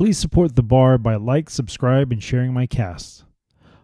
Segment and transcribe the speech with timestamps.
[0.00, 3.26] Please support the bar by like, subscribe, and sharing my casts.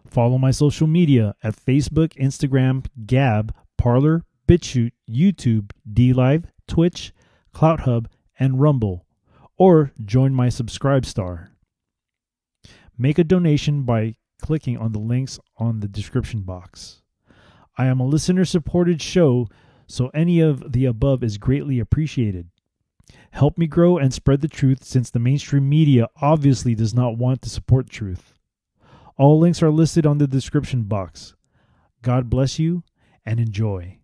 [0.09, 7.13] Follow my social media at Facebook, Instagram, Gab, Parler, BitChute, YouTube, DLive, Twitch,
[7.53, 8.07] CloutHub,
[8.39, 9.05] and Rumble,
[9.59, 11.49] or join my SubscribeStar.
[12.97, 17.03] Make a donation by clicking on the links on the description box.
[17.77, 19.49] I am a listener supported show,
[19.85, 22.49] so any of the above is greatly appreciated.
[23.31, 27.41] Help me grow and spread the truth since the mainstream media obviously does not want
[27.41, 28.33] to support truth.
[29.17, 31.35] All links are listed on the description box.
[32.01, 32.83] God bless you
[33.25, 33.97] and enjoy.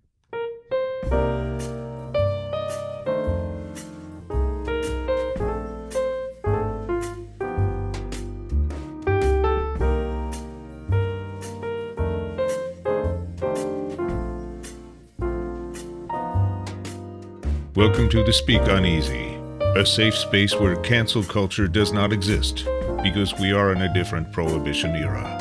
[17.76, 19.34] Welcome to the Speak Uneasy,
[19.76, 22.68] a safe space where cancel culture does not exist
[23.02, 25.40] because we are in a different prohibition era.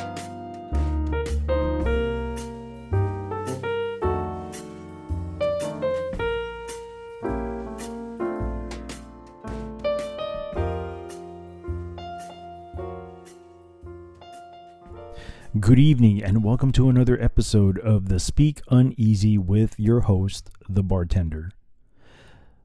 [15.61, 20.83] Good evening, and welcome to another episode of the Speak Uneasy with your host, the
[20.83, 21.51] bartender.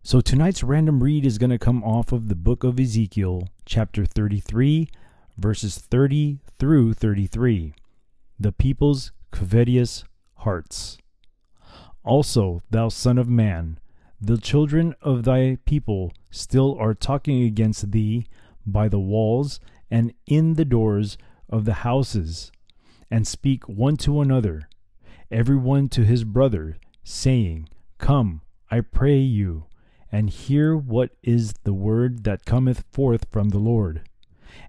[0.08, 4.06] So, tonight's random read is going to come off of the book of Ezekiel, chapter
[4.06, 4.88] 33,
[5.38, 7.74] verses 30 through 33.
[8.40, 10.98] The people's covetous hearts.
[12.06, 13.80] Also, thou son of man,
[14.22, 18.28] the children of thy people still are talking against thee
[18.66, 19.60] by the walls
[19.92, 21.18] and in the doors
[21.50, 22.50] of the houses
[23.12, 24.70] and speak one to another,
[25.30, 28.40] every one to his brother, saying, Come,
[28.72, 29.66] I pray you,
[30.12, 34.02] and hear what is the word that cometh forth from the Lord.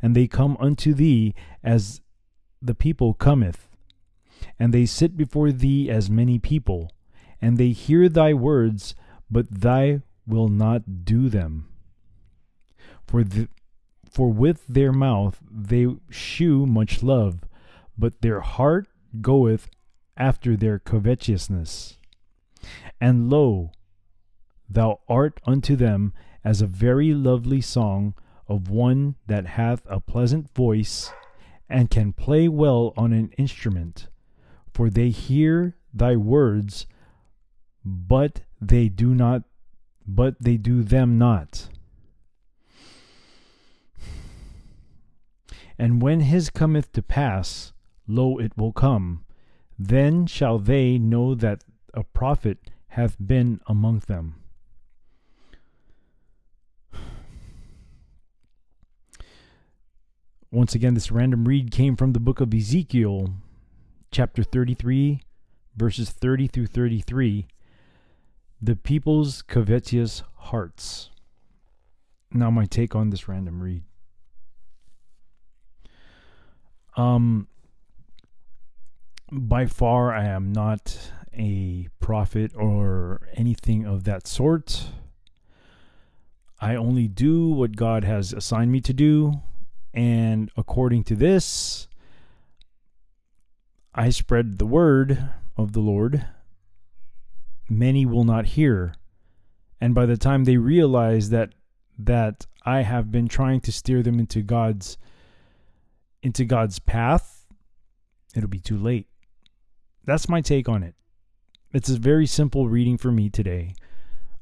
[0.02, 2.00] And they come unto thee as
[2.60, 3.68] the people cometh,
[4.58, 6.92] and they sit before thee as many people,
[7.40, 8.94] and they hear thy words,
[9.30, 11.68] but thy will not do them.
[13.06, 13.24] For
[14.10, 17.40] for with their mouth they shew much love,
[17.96, 18.88] but their heart
[19.20, 19.68] goeth
[20.16, 21.96] after their covetousness.
[23.00, 23.70] And lo,
[24.68, 26.12] thou art unto them
[26.44, 28.14] as a very lovely song
[28.46, 31.12] of one that hath a pleasant voice
[31.68, 34.08] and can play well on an instrument.
[34.72, 36.86] For they hear thy words,
[37.84, 39.42] but they do not,
[40.06, 41.68] but they do them not.
[45.78, 47.72] And when his cometh to pass,
[48.06, 49.24] lo, it will come.
[49.78, 51.62] Then shall they know that
[51.94, 54.36] a prophet hath been among them.
[60.50, 63.34] Once again, this random read came from the book of Ezekiel,
[64.10, 65.20] chapter 33,
[65.76, 67.46] verses 30 through 33.
[68.62, 71.10] The people's covetous hearts.
[72.32, 73.82] Now, my take on this random read.
[76.96, 77.46] Um,
[79.30, 84.86] by far, I am not a prophet or anything of that sort.
[86.58, 89.42] I only do what God has assigned me to do.
[89.94, 91.88] And according to this,
[93.94, 96.26] I spread the word of the Lord.
[97.68, 98.94] Many will not hear.
[99.80, 101.54] And by the time they realize that
[101.98, 104.98] that I have been trying to steer them into God's
[106.22, 107.46] into God's path,
[108.34, 109.08] it'll be too late.
[110.04, 110.94] That's my take on it.
[111.72, 113.74] It's a very simple reading for me today.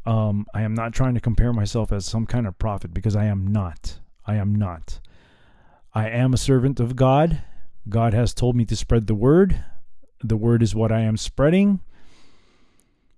[0.04, 3.24] Um, I am not trying to compare myself as some kind of prophet because I
[3.24, 3.98] am not.
[4.24, 5.00] I am not.
[5.96, 7.42] I am a servant of God.
[7.88, 9.64] God has told me to spread the word.
[10.22, 11.80] The word is what I am spreading.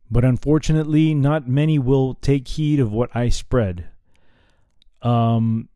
[0.09, 3.89] But unfortunately, not many will take heed of what I spread.
[5.03, 5.69] Um,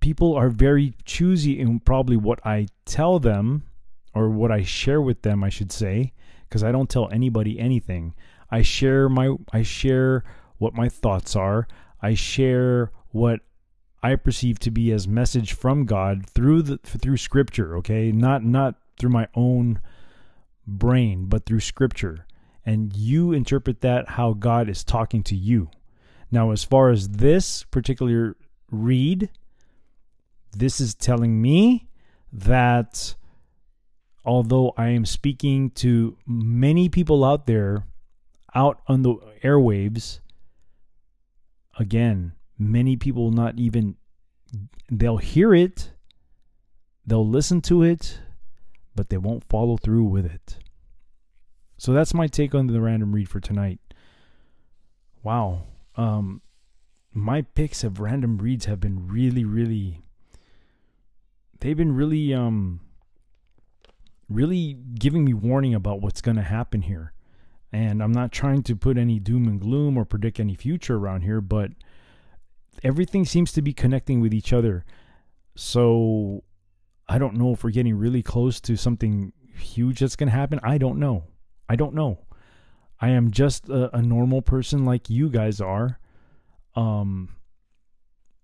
[0.00, 3.62] people are very choosy in probably what I tell them
[4.14, 6.12] or what I share with them, I should say,
[6.46, 8.12] because I don't tell anybody anything.
[8.50, 10.22] I share my I share
[10.58, 11.66] what my thoughts are.
[12.02, 13.40] I share what
[14.04, 18.12] I perceive to be as message from God through the through scripture, okay?
[18.12, 19.80] Not not through my own
[20.66, 22.26] brain, but through scripture.
[22.66, 25.70] And you interpret that how God is talking to you.
[26.30, 28.36] Now, as far as this particular
[28.70, 29.30] read,
[30.52, 31.88] this is telling me
[32.30, 33.14] that
[34.22, 37.86] although I am speaking to many people out there,
[38.54, 40.20] out on the airwaves,
[41.78, 42.32] again,
[42.70, 43.96] many people not even
[44.90, 45.90] they'll hear it,
[47.06, 48.18] they'll listen to it,
[48.94, 50.58] but they won't follow through with it.
[51.76, 53.80] So that's my take on the random read for tonight.
[55.22, 55.64] Wow.
[55.96, 56.40] Um
[57.12, 60.02] my picks of random reads have been really really
[61.60, 62.80] they've been really um
[64.28, 67.12] really giving me warning about what's going to happen here.
[67.72, 71.22] And I'm not trying to put any doom and gloom or predict any future around
[71.22, 71.72] here, but
[72.82, 74.84] everything seems to be connecting with each other.
[75.56, 76.44] So
[77.08, 80.60] I don't know if we're getting really close to something huge that's going to happen.
[80.62, 81.24] I don't know.
[81.68, 82.18] I don't know.
[83.00, 85.98] I am just a, a normal person like you guys are.
[86.74, 87.36] Um,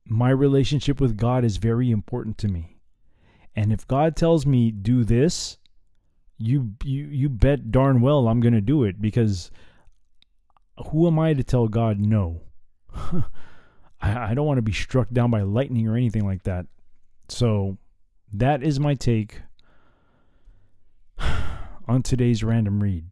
[0.06, 2.76] my relationship with God is very important to me.
[3.56, 5.58] And if God tells me do this,
[6.38, 9.50] you you you bet darn well I'm going to do it because
[10.90, 12.40] who am I to tell God no?
[14.00, 16.66] I, I don't want to be struck down by lightning or anything like that.
[17.28, 17.78] So
[18.32, 19.42] that is my take
[21.88, 23.04] on today's random read.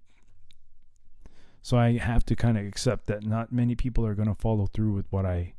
[1.62, 4.66] So I have to kind of accept that not many people are going to follow
[4.66, 5.54] through with what I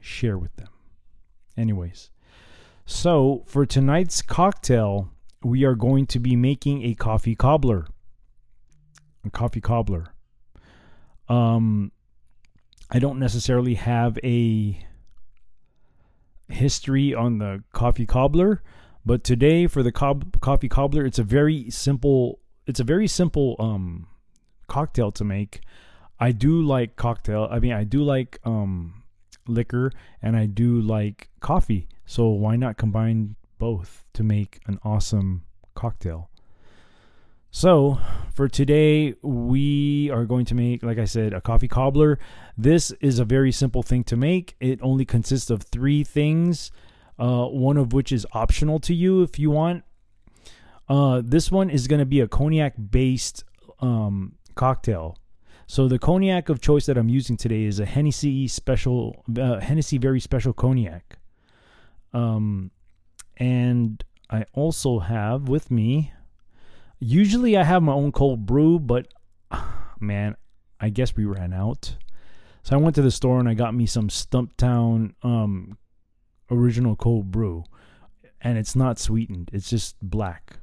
[0.00, 0.68] share with them.
[1.56, 2.10] Anyways,
[2.84, 5.10] so for tonight's cocktail,
[5.42, 7.86] we are going to be making a coffee cobbler.
[9.24, 10.12] A coffee cobbler.
[11.28, 11.92] Um,
[12.94, 14.78] I don't necessarily have a
[16.50, 18.62] history on the coffee cobbler,
[19.06, 22.40] but today for the cob- coffee cobbler, it's a very simple.
[22.66, 24.08] It's a very simple um
[24.68, 25.62] cocktail to make.
[26.20, 27.48] I do like cocktail.
[27.50, 29.04] I mean, I do like um
[29.48, 29.90] liquor
[30.20, 31.88] and I do like coffee.
[32.04, 35.44] So why not combine both to make an awesome
[35.74, 36.28] cocktail?
[37.54, 38.00] So,
[38.32, 42.18] for today, we are going to make, like I said, a coffee cobbler.
[42.56, 44.56] This is a very simple thing to make.
[44.58, 46.72] It only consists of three things,
[47.18, 49.84] uh, one of which is optional to you if you want.
[50.88, 53.44] Uh, this one is going to be a cognac based
[53.80, 55.18] um, cocktail.
[55.66, 59.98] So, the cognac of choice that I'm using today is a Hennessy special, uh, Hennessy
[59.98, 61.18] very special cognac.
[62.14, 62.70] Um,
[63.36, 66.12] and I also have with me
[67.04, 69.08] Usually I have my own cold brew, but
[70.00, 70.36] man,
[70.78, 71.96] I guess we ran out.
[72.62, 75.78] So I went to the store and I got me some Stumptown um,
[76.48, 77.64] original cold brew.
[78.40, 80.58] And it's not sweetened, it's just black.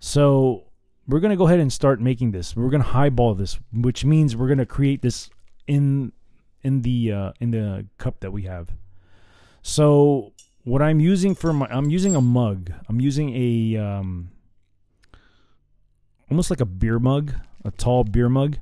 [0.00, 0.64] So
[1.06, 2.56] we're going to go ahead and start making this.
[2.56, 5.30] We're going to highball this, which means we're going to create this
[5.68, 6.12] in
[6.62, 8.70] in the uh, in the cup that we have.
[9.62, 10.32] So
[10.64, 12.72] what I'm using for my I'm using a mug.
[12.88, 14.30] I'm using a um,
[16.34, 17.32] almost like a beer mug,
[17.64, 18.58] a tall beer mug.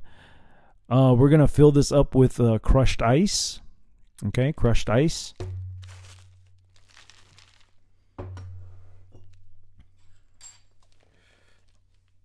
[0.91, 3.61] Uh, we're gonna fill this up with uh, crushed ice.
[4.27, 5.33] Okay, crushed ice.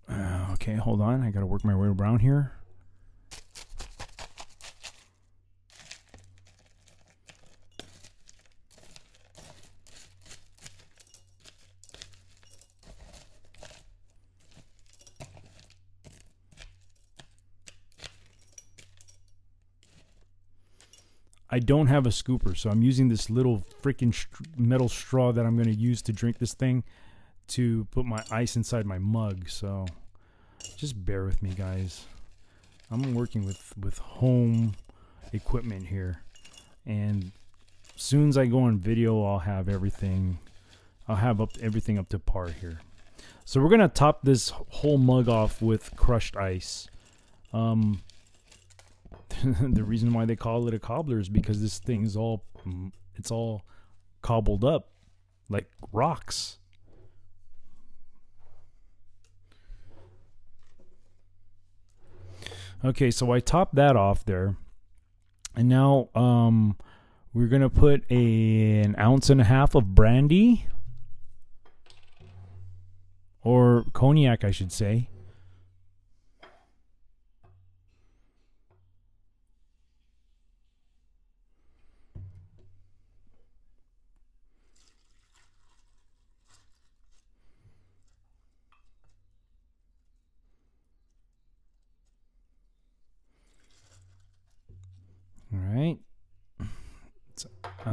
[0.07, 1.23] Uh, okay, hold on.
[1.23, 2.53] I gotta work my way around here.
[21.51, 24.15] I don't have a scooper, so I'm using this little freaking
[24.57, 26.85] metal straw that I'm going to use to drink this thing
[27.49, 29.49] to put my ice inside my mug.
[29.49, 29.87] So
[30.77, 32.05] just bear with me, guys.
[32.91, 34.75] I'm working with with home
[35.33, 36.23] equipment here,
[36.87, 37.33] and
[37.97, 40.39] soon as I go on video, I'll have everything.
[41.07, 42.81] I'll have up everything up to par here.
[43.45, 46.89] So we're gonna top this whole mug off with crushed ice.
[47.53, 48.03] Um,
[49.45, 52.45] the reason why they call it a cobbler is because this thing is all
[53.15, 53.65] it's all
[54.23, 54.91] cobbled up
[55.49, 56.59] like rocks.
[62.85, 64.57] Okay, so I topped that off there.
[65.57, 66.77] And now um
[67.35, 70.67] we're going to put a, an ounce and a half of brandy
[73.43, 75.09] or cognac, I should say.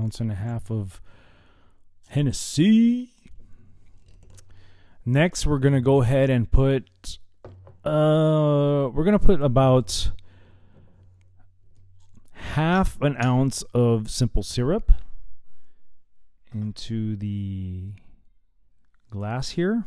[0.05, 1.01] Ounce and a half of
[2.09, 3.09] Hennessy.
[5.03, 7.17] Next, we're gonna go ahead and put.
[7.83, 10.11] Uh, we're gonna put about
[12.33, 14.91] half an ounce of simple syrup
[16.53, 17.93] into the
[19.09, 19.85] glass here.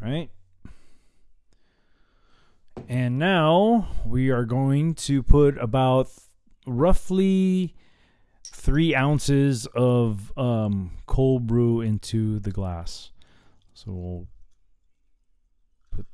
[0.00, 0.30] Right.
[2.88, 6.08] And now we are going to put about
[6.66, 7.74] roughly
[8.44, 13.10] three ounces of um, cold brew into the glass.
[13.74, 14.26] So we'll
[15.90, 16.06] put.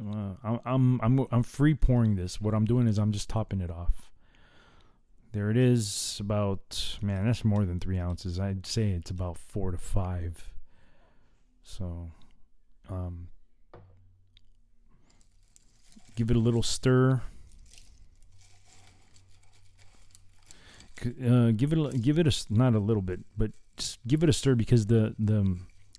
[0.00, 2.40] Uh, I'm I'm I'm free pouring this.
[2.40, 4.10] What I'm doing is I'm just topping it off.
[5.32, 6.18] There it is.
[6.20, 8.38] About man, that's more than three ounces.
[8.40, 10.48] I'd say it's about four to five.
[11.62, 12.10] So,
[12.90, 13.28] um,
[16.16, 17.22] give it a little stir.
[21.02, 24.28] Uh, give it a, give it a not a little bit, but just give it
[24.28, 25.56] a stir because the the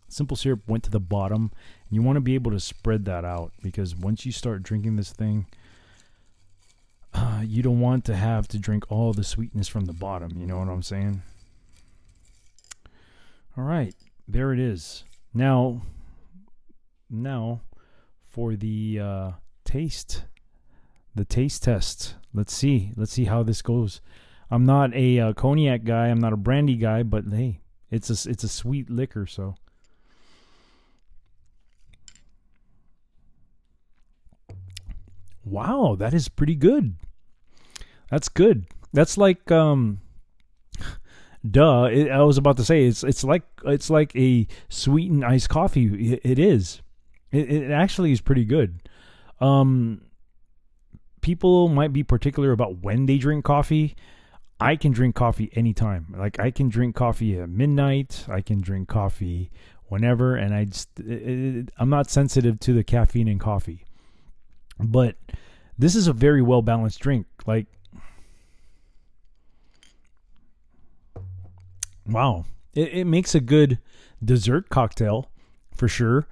[0.10, 1.52] simple syrup went to the bottom,
[1.88, 4.98] and you want to be able to spread that out because once you start drinking
[4.98, 5.48] this thing,
[7.14, 10.38] uh, you don't want to have to drink all the sweetness from the bottom.
[10.38, 11.24] You know what I'm saying?
[13.58, 13.96] All right,
[14.28, 15.04] there it is.
[15.34, 15.82] Now,
[17.12, 17.62] now
[18.27, 19.32] for the uh,
[19.65, 20.24] taste,
[21.13, 22.15] the taste test.
[22.34, 22.91] Let's see.
[22.96, 24.01] Let's see how this goes.
[24.50, 26.08] I'm not a uh, cognac guy.
[26.08, 29.56] I'm not a brandy guy, but hey, it's a it's a sweet liquor, so.
[35.44, 36.96] Wow, that is pretty good.
[38.10, 38.65] That's good.
[38.94, 40.00] That's like um
[41.50, 45.50] duh, it, I was about to say it's it's like it's like a sweetened iced
[45.50, 46.13] coffee.
[46.13, 46.82] it, it is.
[47.32, 48.82] It, it actually is pretty good.
[49.40, 50.02] Um
[51.22, 53.96] people might be particular about when they drink coffee.
[54.60, 56.14] I can drink coffee anytime.
[56.18, 58.26] Like I can drink coffee at midnight.
[58.30, 59.52] I can drink coffee
[59.88, 63.86] whenever, and I just it, I'm not sensitive to the caffeine in coffee.
[64.80, 65.16] But
[65.78, 67.26] this is a very well balanced drink.
[67.46, 67.68] Like
[72.08, 73.80] wow, it, it makes a good
[74.24, 75.32] dessert cocktail
[75.76, 76.28] for sure.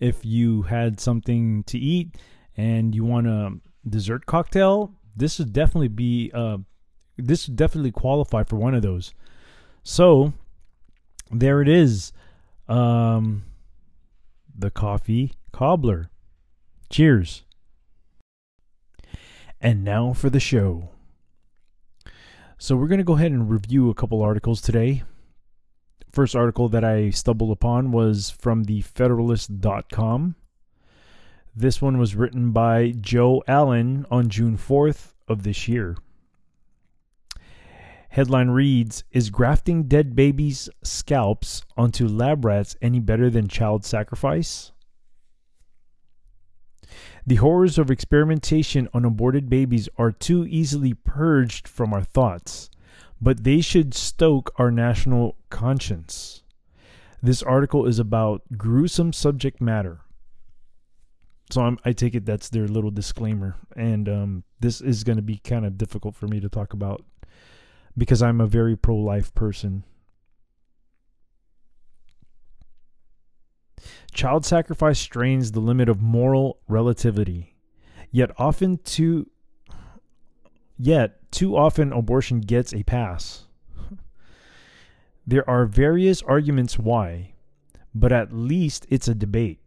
[0.00, 2.16] If you had something to eat
[2.56, 3.52] and you want a
[3.88, 6.58] dessert cocktail, this would definitely be uh,
[7.16, 9.14] this would definitely qualify for one of those.
[9.82, 10.32] So
[11.30, 12.12] there it is.
[12.68, 13.44] Um,
[14.56, 16.10] the coffee cobbler.
[16.90, 17.44] Cheers.
[19.60, 20.90] And now for the show.
[22.58, 25.02] So we're going to go ahead and review a couple articles today.
[26.14, 30.36] First article that I stumbled upon was from the Federalist.com.
[31.56, 35.96] This one was written by Joe Allen on June 4th of this year.
[38.10, 44.70] Headline reads Is grafting dead babies' scalps onto lab rats any better than child sacrifice?
[47.26, 52.70] The horrors of experimentation on aborted babies are too easily purged from our thoughts,
[53.24, 56.42] but they should stoke our national conscience.
[57.22, 60.02] This article is about gruesome subject matter.
[61.50, 65.22] So I'm, i take it that's their little disclaimer, and um, this is going to
[65.22, 67.02] be kind of difficult for me to talk about
[67.96, 69.84] because I'm a very pro life person.
[74.12, 77.56] Child sacrifice strains the limit of moral relativity.
[78.10, 79.28] Yet often too
[80.78, 83.46] yet too often abortion gets a pass.
[85.26, 87.34] There are various arguments why,
[87.94, 89.60] but at least it's a debate.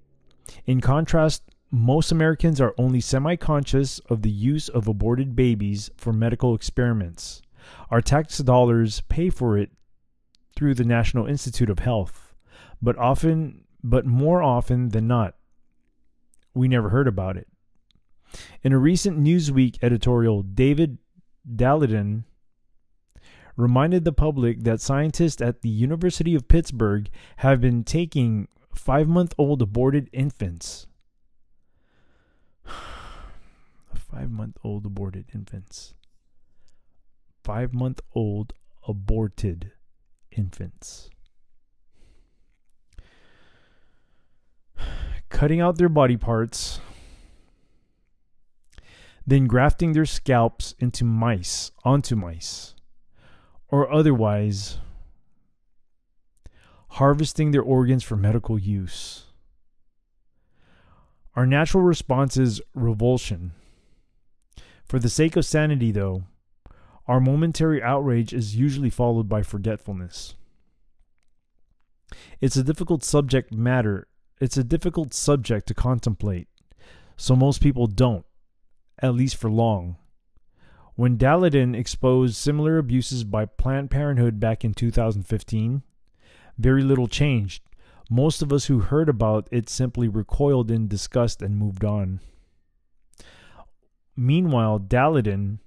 [0.65, 6.13] In contrast, most Americans are only semi conscious of the use of aborted babies for
[6.13, 7.41] medical experiments.
[7.89, 9.71] Our tax dollars pay for it
[10.55, 12.33] through the National Institute of Health,
[12.81, 15.35] but often but more often than not,
[16.53, 17.47] we never heard about it.
[18.63, 20.97] In a recent Newsweek editorial, David
[21.49, 22.23] Daleiden
[23.55, 29.33] reminded the public that scientists at the University of Pittsburgh have been taking five month
[29.37, 30.87] old aborted infants.
[33.93, 35.93] five month old aborted infants
[37.47, 38.51] five month old
[38.85, 39.71] aborted
[40.33, 41.09] infants.
[45.29, 46.81] Cutting out their body parts,
[49.27, 52.73] then grafting their scalps into mice, onto mice,
[53.67, 54.79] or otherwise
[56.91, 59.25] harvesting their organs for medical use.
[61.35, 63.51] Our natural response is revulsion.
[64.85, 66.23] For the sake of sanity, though,
[67.05, 70.33] our momentary outrage is usually followed by forgetfulness.
[72.39, 74.07] It's a difficult subject matter
[74.39, 76.47] it's a difficult subject to contemplate,
[77.15, 78.25] so most people don't,
[78.99, 79.97] at least for long.
[80.95, 85.83] When Daleiden exposed similar abuses by Planned Parenthood back in 2015,
[86.57, 87.61] very little changed.
[88.09, 92.19] Most of us who heard about it simply recoiled in disgust and moved on.
[94.15, 95.59] Meanwhile, Daleiden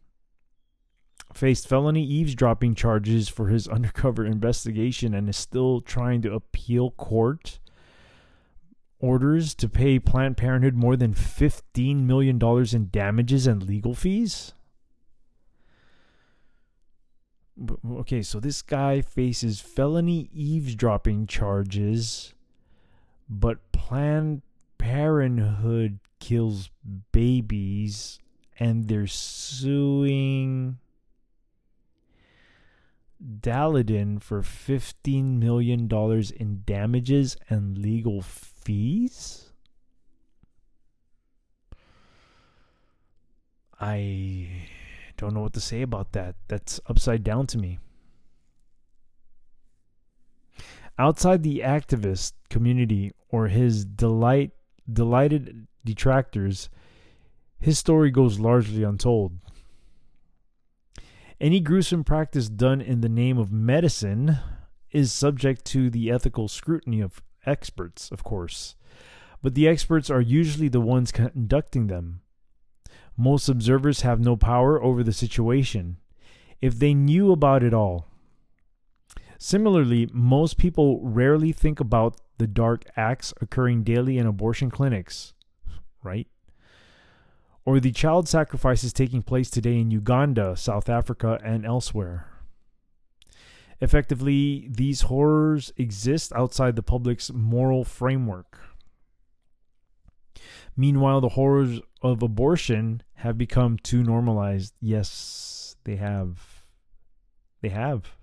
[1.33, 7.61] faced felony eavesdropping charges for his undercover investigation and is still trying to appeal court
[9.01, 12.39] orders to pay Planned Parenthood more than $15 million
[12.73, 14.53] in damages and legal fees?
[17.91, 22.35] Okay, so this guy faces felony eavesdropping charges,
[23.29, 24.43] but Planned
[24.79, 26.71] Parenthood kills
[27.13, 28.19] babies
[28.59, 30.79] and they're suing
[33.23, 35.89] Daleiden for $15 million
[36.37, 38.50] in damages and legal fees?
[43.81, 44.67] I
[45.17, 46.37] don't know what to say about that.
[46.49, 47.79] That's upside down to me.
[50.99, 54.51] Outside the activist community or his delight
[54.91, 56.69] delighted detractors,
[57.59, 59.39] his story goes largely untold.
[61.41, 64.39] Any gruesome practice done in the name of medicine
[64.91, 68.77] is subject to the ethical scrutiny of experts, of course.
[69.43, 72.21] But the experts are usually the ones conducting them.
[73.17, 75.97] Most observers have no power over the situation.
[76.61, 78.07] If they knew about it all,
[79.43, 85.33] Similarly, most people rarely think about the dark acts occurring daily in abortion clinics,
[86.03, 86.29] right?
[87.65, 92.30] or the child sacrifices taking place today in Uganda, South Africa, and elsewhere.
[93.81, 98.59] Effectively, these horrors exist outside the public's moral framework.
[100.77, 104.75] Meanwhile, the horrors of abortion have become too normalized.
[104.81, 106.65] Yes, they have.
[107.63, 108.17] They have.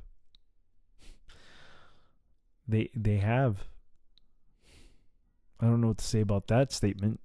[2.68, 3.66] They they have.
[5.60, 7.20] I don't know what to say about that statement.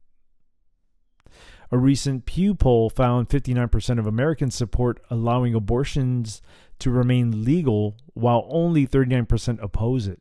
[1.71, 6.43] A recent Pew poll found 59% of Americans support allowing abortions
[6.83, 10.21] to remain legal, while only 39% oppose it.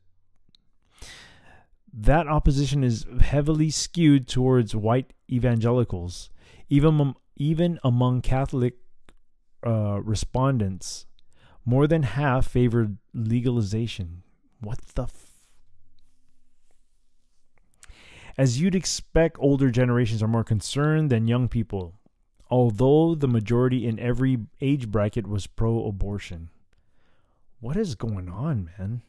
[1.93, 6.29] That opposition is heavily skewed towards white evangelicals,
[6.69, 8.75] even, even among Catholic
[9.65, 11.05] uh, respondents.
[11.65, 14.23] More than half favored legalization.
[14.59, 15.09] What the
[18.37, 21.95] As you'd expect, older generations are more concerned than young people,
[22.51, 26.49] although the majority in every age bracket was pro abortion.
[27.61, 29.01] What is going on, man?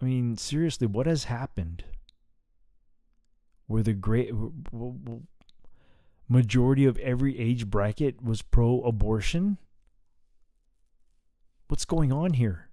[0.00, 1.84] I mean, seriously, what has happened?
[3.66, 4.32] Where the great
[6.28, 9.56] majority of every age bracket was pro abortion?
[11.68, 12.68] What's going on here?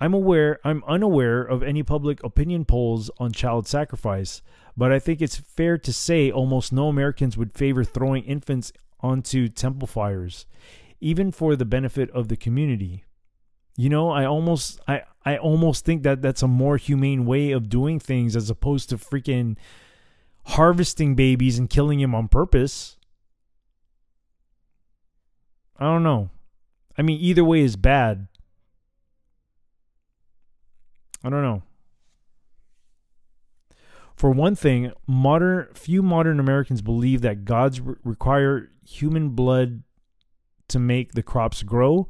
[0.00, 4.42] I'm aware I'm unaware of any public opinion polls on child sacrifice,
[4.76, 9.48] but I think it's fair to say almost no Americans would favor throwing infants onto
[9.48, 10.46] temple fires,
[11.00, 13.04] even for the benefit of the community.
[13.76, 17.68] You know, I almost I I almost think that that's a more humane way of
[17.68, 19.56] doing things as opposed to freaking
[20.46, 22.96] harvesting babies and killing them on purpose.
[25.78, 26.30] I don't know.
[26.96, 28.28] I mean, either way is bad.
[31.24, 31.62] I don't know.
[34.14, 39.82] For one thing, modern few modern Americans believe that gods re- require human blood
[40.68, 42.08] to make the crops grow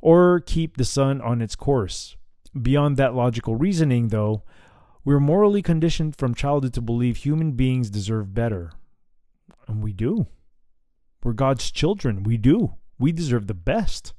[0.00, 2.16] or keep the sun on its course.
[2.60, 4.42] Beyond that logical reasoning, though,
[5.04, 8.72] we're morally conditioned from childhood to believe human beings deserve better.
[9.68, 10.26] And we do.
[11.22, 12.22] We're God's children.
[12.22, 12.74] We do.
[12.98, 14.14] We deserve the best.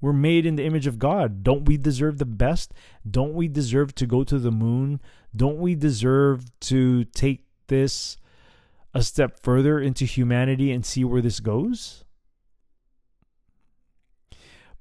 [0.00, 1.42] We're made in the image of God.
[1.42, 2.72] Don't we deserve the best?
[3.08, 5.00] Don't we deserve to go to the moon?
[5.34, 8.16] Don't we deserve to take this
[8.94, 12.04] a step further into humanity and see where this goes?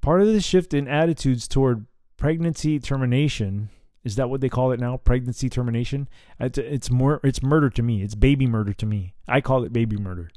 [0.01, 3.69] Part of the shift in attitudes toward pregnancy termination
[4.03, 4.95] is that what they call it now?
[4.97, 6.07] Pregnancy termination.
[6.39, 7.19] It's more.
[7.25, 8.03] It's murder to me.
[8.03, 9.15] It's baby murder to me.
[9.27, 10.29] I call it baby murder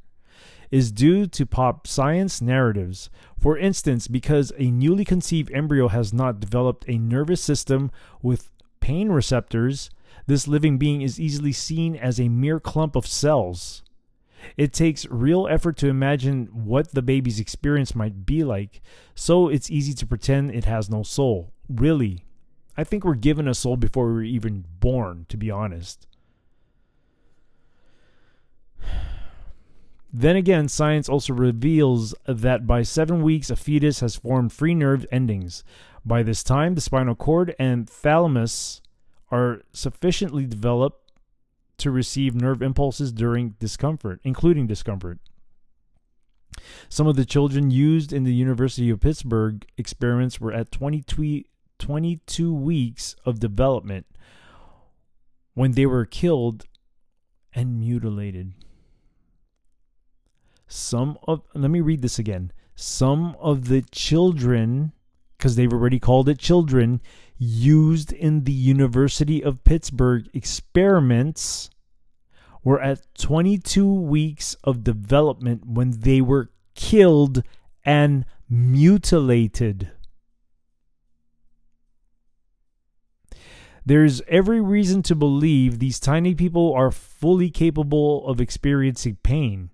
[0.71, 3.11] is due to pop science narratives.
[3.39, 7.91] For instance, because a newly conceived embryo has not developed a nervous system
[8.23, 9.91] with pain receptors,
[10.27, 13.83] this living being is easily seen as a mere clump of cells.
[14.57, 18.81] It takes real effort to imagine what the baby's experience might be like,
[19.15, 21.53] so it's easy to pretend it has no soul.
[21.69, 22.25] Really.
[22.77, 26.07] I think we're given a soul before we were even born, to be honest.
[30.13, 35.07] Then again, science also reveals that by seven weeks, a fetus has formed free nerve
[35.13, 35.63] endings.
[36.05, 38.83] By this time, the spinal cord and thalamus
[39.31, 41.13] are sufficiently developed
[41.79, 45.19] to receive nerve impulses during discomfort, including discomfort.
[46.89, 51.45] Some of the children used in the University of Pittsburgh experiments were at 22,
[51.79, 54.07] 22 weeks of development
[55.55, 56.67] when they were killed
[57.55, 58.55] and mutilated.
[60.73, 62.53] Some of, let me read this again.
[62.77, 64.93] Some of the children,
[65.37, 67.01] because they've already called it children,
[67.37, 71.71] used in the University of Pittsburgh experiments
[72.63, 77.43] were at 22 weeks of development when they were killed
[77.85, 79.91] and mutilated.
[83.85, 89.71] There's every reason to believe these tiny people are fully capable of experiencing pain.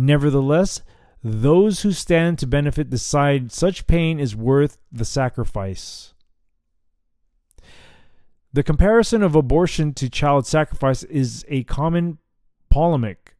[0.00, 0.80] Nevertheless,
[1.24, 6.14] those who stand to benefit decide such pain is worth the sacrifice.
[8.52, 12.18] The comparison of abortion to child sacrifice is a common
[12.70, 13.36] polemic,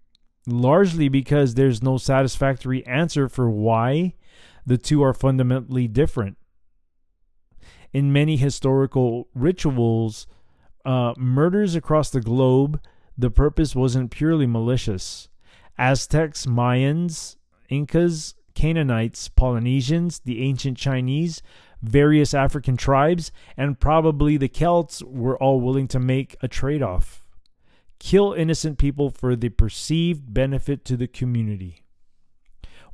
[0.47, 4.14] largely because there's no satisfactory answer for why
[4.66, 6.37] the two are fundamentally different.
[7.92, 10.27] In many historical rituals,
[10.85, 12.81] uh, murders across the globe,
[13.16, 15.29] the purpose wasn't purely malicious.
[15.79, 17.37] Aztecs, Mayans,
[17.69, 21.43] Incas, Canaanites, Polynesians, the ancient Chinese,
[21.81, 27.25] various African tribes, and probably the Celts were all willing to make a trade off
[27.99, 31.85] kill innocent people for the perceived benefit to the community.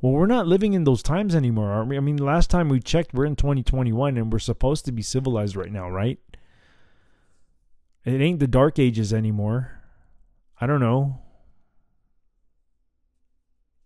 [0.01, 1.97] Well, we're not living in those times anymore, are we?
[1.97, 5.55] I mean, last time we checked, we're in 2021 and we're supposed to be civilized
[5.55, 6.19] right now, right?
[8.03, 9.81] It ain't the dark ages anymore.
[10.59, 11.21] I don't know.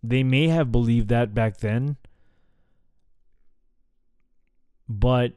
[0.02, 1.96] They may have believed that back then.
[4.88, 5.32] But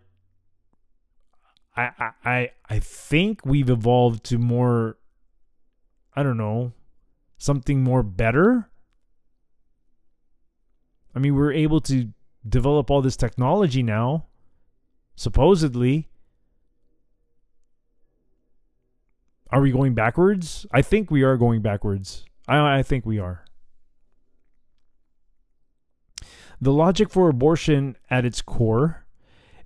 [1.75, 4.97] I I I think we've evolved to more
[6.15, 6.73] I don't know,
[7.37, 8.69] something more better.
[11.15, 12.09] I mean, we're able to
[12.47, 14.25] develop all this technology now,
[15.15, 16.09] supposedly.
[19.49, 20.65] Are we going backwards?
[20.71, 22.25] I think we are going backwards.
[22.47, 23.42] I, I think we are.
[26.61, 29.05] The logic for abortion at its core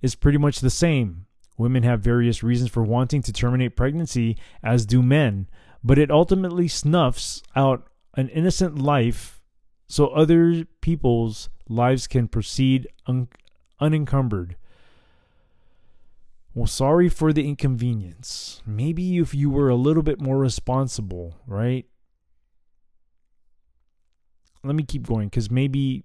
[0.02, 1.26] is pretty much the same.
[1.56, 5.48] Women have various reasons for wanting to terminate pregnancy, as do men,
[5.82, 9.40] but it ultimately snuffs out an innocent life
[9.88, 13.28] so other people's lives can proceed un-
[13.80, 14.56] unencumbered.
[16.54, 18.62] Well, sorry for the inconvenience.
[18.66, 21.86] Maybe if you were a little bit more responsible, right?
[24.64, 26.04] Let me keep going because maybe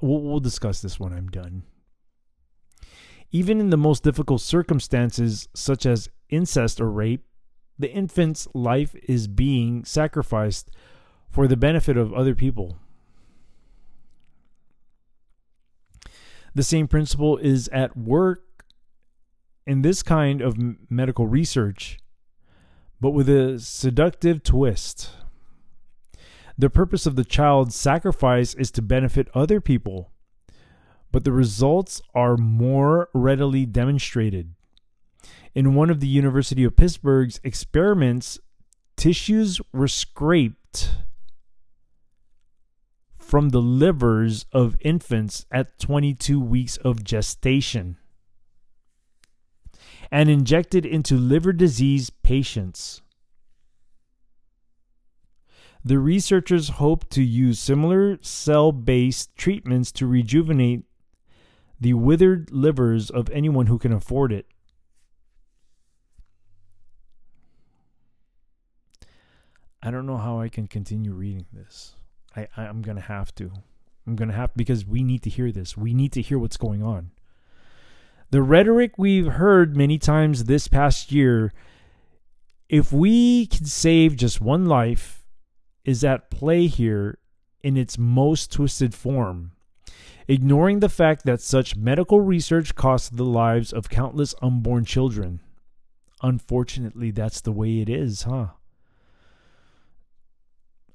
[0.00, 1.64] we'll, we'll discuss this when I'm done.
[3.30, 7.24] Even in the most difficult circumstances, such as incest or rape,
[7.78, 10.70] the infant's life is being sacrificed
[11.28, 12.78] for the benefit of other people.
[16.54, 18.64] The same principle is at work
[19.66, 20.56] in this kind of
[20.88, 21.98] medical research,
[23.00, 25.10] but with a seductive twist.
[26.56, 30.12] The purpose of the child's sacrifice is to benefit other people,
[31.10, 34.54] but the results are more readily demonstrated.
[35.54, 38.38] In one of the University of Pittsburgh's experiments,
[38.96, 40.96] tissues were scraped
[43.18, 47.96] from the livers of infants at 22 weeks of gestation
[50.10, 53.02] and injected into liver disease patients.
[55.84, 60.84] The researchers hope to use similar cell based treatments to rejuvenate
[61.78, 64.46] the withered livers of anyone who can afford it.
[69.82, 71.94] I don't know how I can continue reading this.
[72.34, 73.52] I, I am gonna have to.
[74.06, 75.76] I'm gonna have because we need to hear this.
[75.76, 77.10] We need to hear what's going on.
[78.30, 81.52] The rhetoric we've heard many times this past year,
[82.70, 85.23] if we can save just one life,
[85.84, 87.18] is at play here
[87.62, 89.52] in its most twisted form.
[90.26, 95.40] Ignoring the fact that such medical research costs the lives of countless unborn children.
[96.22, 98.48] Unfortunately, that's the way it is, huh?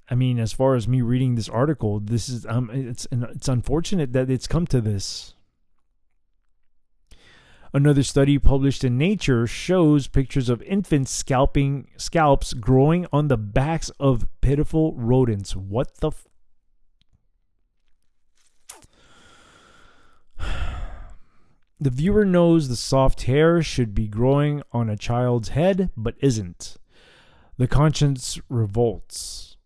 [0.09, 4.13] I mean, as far as me reading this article, this is um, it's it's unfortunate
[4.13, 5.35] that it's come to this.
[7.71, 13.91] Another study published in Nature shows pictures of infants scalping scalps growing on the backs
[13.99, 15.55] of pitiful rodents.
[15.55, 16.27] What the f-
[21.79, 26.75] The viewer knows the soft hair should be growing on a child's head, but isn't.
[27.57, 29.57] The conscience revolts.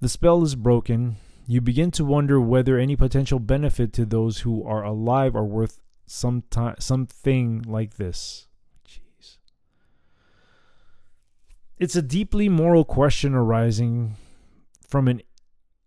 [0.00, 1.16] The spell is broken.
[1.46, 5.78] You begin to wonder whether any potential benefit to those who are alive are worth
[6.06, 8.48] some time, something like this.
[8.88, 9.36] Jeez.
[11.78, 14.16] It's a deeply moral question arising
[14.86, 15.20] from an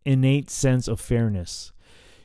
[0.06, 1.72] innate sense of fairness.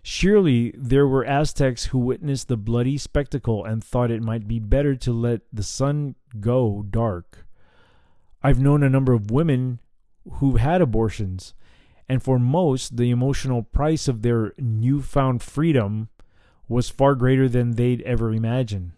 [0.03, 4.95] Surely there were Aztecs who witnessed the bloody spectacle and thought it might be better
[4.97, 7.47] to let the sun go dark.
[8.42, 9.79] I've known a number of women
[10.35, 11.55] who've had abortions,
[12.12, 16.11] and for most, the emotional price of their newfound freedom
[16.68, 18.92] was far greater than they'd ever imagined.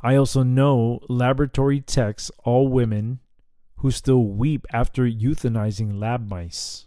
[0.00, 3.18] I also know laboratory techs, all women,
[3.78, 6.86] who still weep after euthanizing lab mice.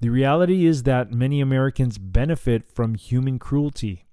[0.00, 4.04] The reality is that many Americans benefit from human cruelty,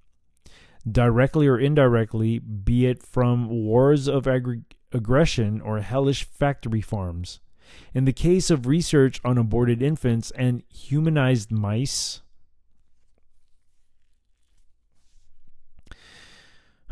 [0.90, 7.42] directly or indirectly, be it from wars of ag- aggression or hellish factory farms.
[7.94, 12.22] In the case of research on aborted infants and humanized mice,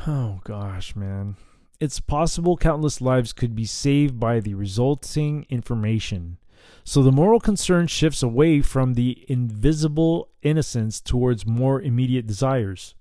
[0.08, 1.36] oh gosh, man.
[1.80, 6.38] It's possible countless lives could be saved by the resulting information.
[6.86, 12.96] So the moral concern shifts away from the invisible innocence towards more immediate desires.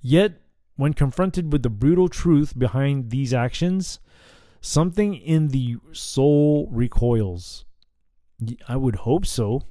[0.00, 0.40] Yet,
[0.76, 4.00] when confronted with the brutal truth behind these actions,
[4.60, 7.64] something in the soul recoils.
[8.68, 9.62] I would hope so.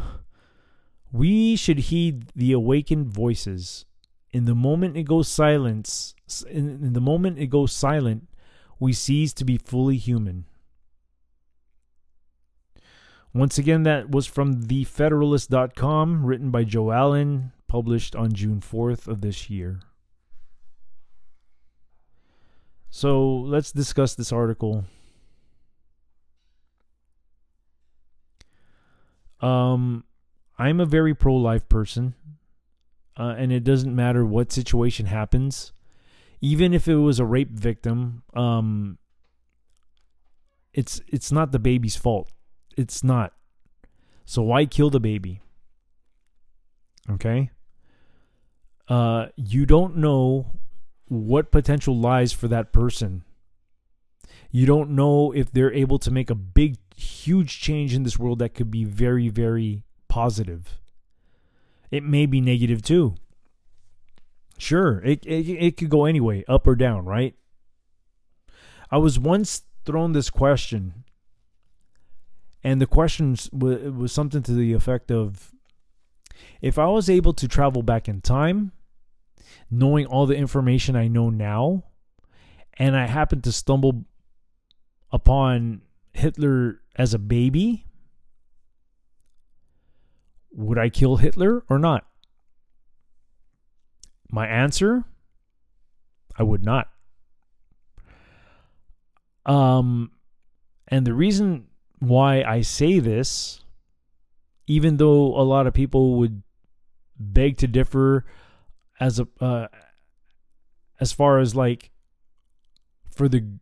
[1.12, 3.86] We should heed the awakened voices.
[4.32, 6.14] In the moment it goes silence,
[6.50, 8.28] in the moment it goes silent,
[8.78, 10.44] we cease to be fully human.
[13.32, 19.20] Once again, that was from thefederalist.com, written by Joe Allen, published on June 4th of
[19.20, 19.80] this year.
[22.96, 24.86] So let's discuss this article.
[29.42, 30.04] Um,
[30.58, 32.14] I'm a very pro life person,
[33.18, 35.72] uh, and it doesn't matter what situation happens.
[36.40, 38.96] Even if it was a rape victim, um,
[40.72, 42.30] it's it's not the baby's fault
[42.76, 43.32] it's not.
[44.24, 45.40] So why kill the baby?
[47.10, 47.50] Okay?
[48.88, 50.46] Uh you don't know
[51.08, 53.24] what potential lies for that person.
[54.50, 58.38] You don't know if they're able to make a big huge change in this world
[58.38, 60.78] that could be very very positive.
[61.90, 63.14] It may be negative too.
[64.58, 67.34] Sure, it, it it could go anyway, up or down, right?
[68.90, 71.04] I was once thrown this question
[72.66, 75.52] and the question was, was something to the effect of
[76.60, 78.72] if I was able to travel back in time,
[79.70, 81.84] knowing all the information I know now,
[82.78, 84.04] and I happened to stumble
[85.10, 87.86] upon Hitler as a baby,
[90.52, 92.06] would I kill Hitler or not?
[94.30, 95.04] My answer
[96.38, 96.88] I would not.
[99.44, 100.10] Um
[100.88, 103.64] and the reason why I say this,
[104.66, 106.42] even though a lot of people would
[107.18, 108.24] beg to differ
[109.00, 109.68] as a uh,
[111.00, 111.90] as far as like
[113.08, 113.58] for the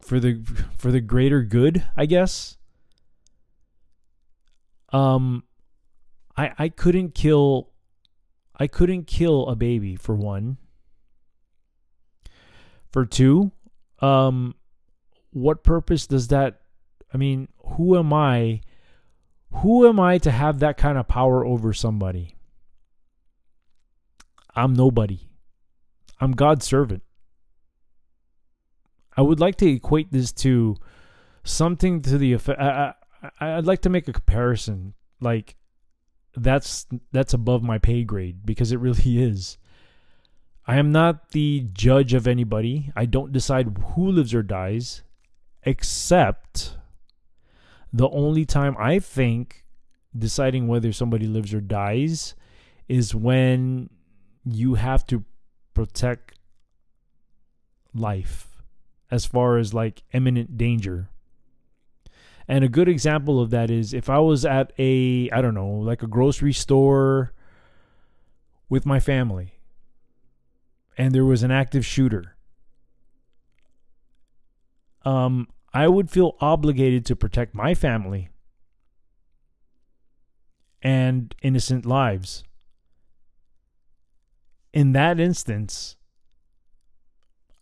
[0.00, 0.42] for the
[0.76, 2.56] for the greater good, I guess.
[4.92, 5.44] Um
[6.36, 7.70] I I couldn't kill
[8.56, 10.58] I couldn't kill a baby for one.
[12.90, 13.52] For two,
[14.00, 14.54] um
[15.32, 16.60] what purpose does that
[17.12, 18.60] I mean, who am I?
[19.52, 22.36] Who am I to have that kind of power over somebody?
[24.54, 25.20] I'm nobody.
[26.20, 27.02] I'm God's servant.
[29.16, 30.76] I would like to equate this to
[31.44, 32.60] something to the effect.
[32.60, 32.94] I,
[33.40, 34.94] I, I'd like to make a comparison.
[35.20, 35.56] Like
[36.36, 39.58] that's that's above my pay grade because it really is.
[40.66, 42.92] I am not the judge of anybody.
[42.94, 45.02] I don't decide who lives or dies,
[45.64, 46.76] except
[47.92, 49.64] the only time I think
[50.16, 52.34] deciding whether somebody lives or dies
[52.88, 53.90] is when
[54.44, 55.24] you have to
[55.74, 56.38] protect
[57.94, 58.62] life
[59.10, 61.08] as far as like imminent danger.
[62.48, 65.70] And a good example of that is if I was at a, I don't know,
[65.70, 67.32] like a grocery store
[68.68, 69.54] with my family
[70.98, 72.36] and there was an active shooter,
[75.04, 78.30] um, I would feel obligated to protect my family
[80.82, 82.44] and innocent lives.
[84.72, 85.96] In that instance,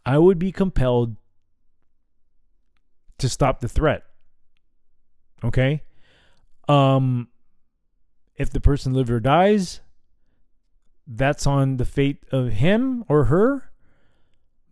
[0.05, 1.16] I would be compelled
[3.18, 4.05] to stop the threat.
[5.44, 5.83] Okay?
[6.68, 7.29] Um
[8.37, 9.81] if the person lives or dies,
[11.07, 13.71] that's on the fate of him or her.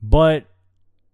[0.01, 0.47] But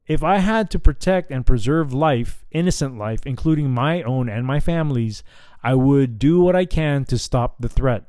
[0.06, 4.60] if I had to protect and preserve life, innocent life, including my own and my
[4.60, 5.22] family's,
[5.62, 8.04] I would do what I can to stop the threat.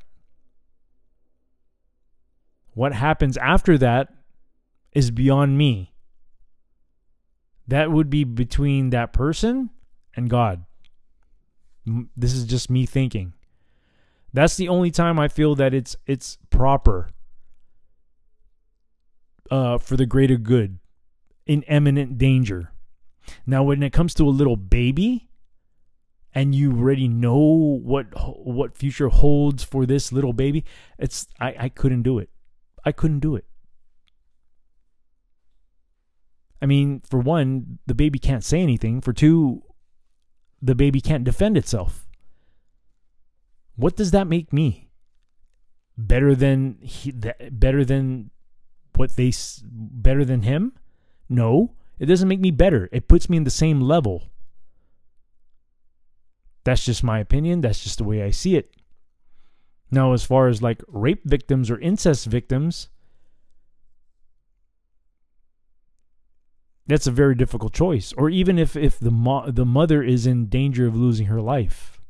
[2.74, 4.12] What happens after that
[4.92, 5.94] is beyond me.
[7.66, 9.70] That would be between that person
[10.14, 10.64] and God.
[12.16, 13.34] This is just me thinking.
[14.32, 17.08] That's the only time I feel that it's it's proper
[19.50, 20.78] uh, for the greater good
[21.46, 22.72] in imminent danger.
[23.46, 25.28] Now, when it comes to a little baby,
[26.34, 28.06] and you already know what
[28.44, 30.64] what future holds for this little baby,
[30.98, 32.28] it's I, I couldn't do it.
[32.84, 33.44] I couldn't do it.
[36.60, 39.00] I mean, for one, the baby can't say anything.
[39.00, 39.62] For two,
[40.62, 42.08] the baby can't defend itself.
[43.76, 44.88] What does that make me?
[45.98, 48.30] Better than he, better than
[48.96, 50.72] what they better than him?
[51.28, 52.88] No, it doesn't make me better.
[52.92, 54.30] It puts me in the same level.
[56.64, 57.60] That's just my opinion.
[57.60, 58.73] That's just the way I see it.
[59.94, 62.88] Now, as far as like rape victims or incest victims,
[66.88, 68.12] that's a very difficult choice.
[68.16, 72.00] Or even if if the mo- the mother is in danger of losing her life,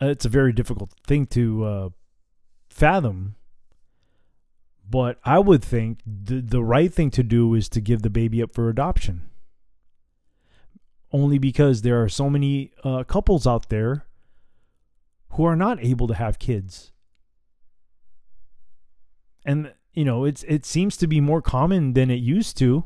[0.00, 1.88] uh, it's a very difficult thing to uh,
[2.70, 3.34] fathom.
[4.88, 8.40] But I would think the the right thing to do is to give the baby
[8.44, 9.22] up for adoption.
[11.12, 14.06] Only because there are so many uh, couples out there
[15.30, 16.92] who are not able to have kids.
[19.44, 22.84] And you know, it's it seems to be more common than it used to.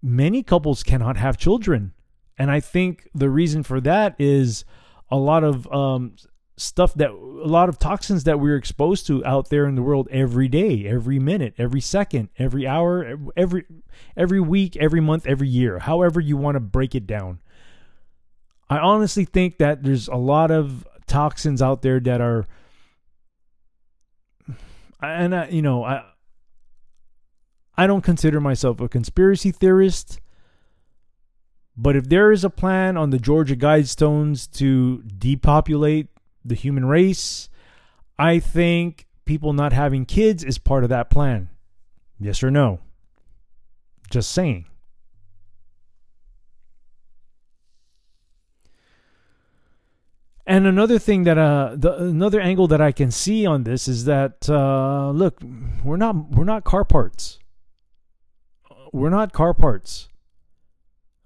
[0.00, 1.92] Many couples cannot have children,
[2.38, 4.64] and I think the reason for that is
[5.10, 6.16] a lot of um,
[6.56, 10.08] stuff that a lot of toxins that we're exposed to out there in the world
[10.10, 13.64] every day, every minute, every second, every hour, every
[14.16, 17.40] every week, every month, every year, however you want to break it down.
[18.68, 22.46] I honestly think that there's a lot of toxins out there that are
[25.00, 26.04] and I, you know, I
[27.76, 30.20] I don't consider myself a conspiracy theorist,
[31.76, 36.08] but if there is a plan on the Georgia Guidestones to depopulate
[36.44, 37.48] the human race,
[38.18, 41.48] I think people not having kids is part of that plan.
[42.20, 42.80] Yes or no?
[44.10, 44.66] Just saying.
[50.46, 54.04] And another thing that uh, the, another angle that I can see on this is
[54.06, 55.40] that uh, look,
[55.84, 57.38] we're not we're not car parts.
[58.92, 60.08] We're not car parts.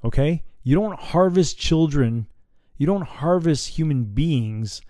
[0.05, 2.29] Okay, you don't harvest children,
[2.77, 4.83] you don't harvest human beings,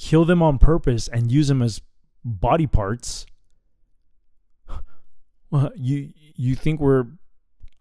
[0.00, 1.80] kill them on purpose, and use them as
[2.24, 3.26] body parts.
[5.52, 7.06] Well, you you think we're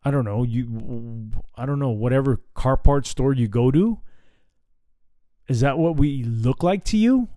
[0.04, 4.00] I don't know you I don't know whatever car parts store you go to
[5.48, 7.28] is that what we look like to you?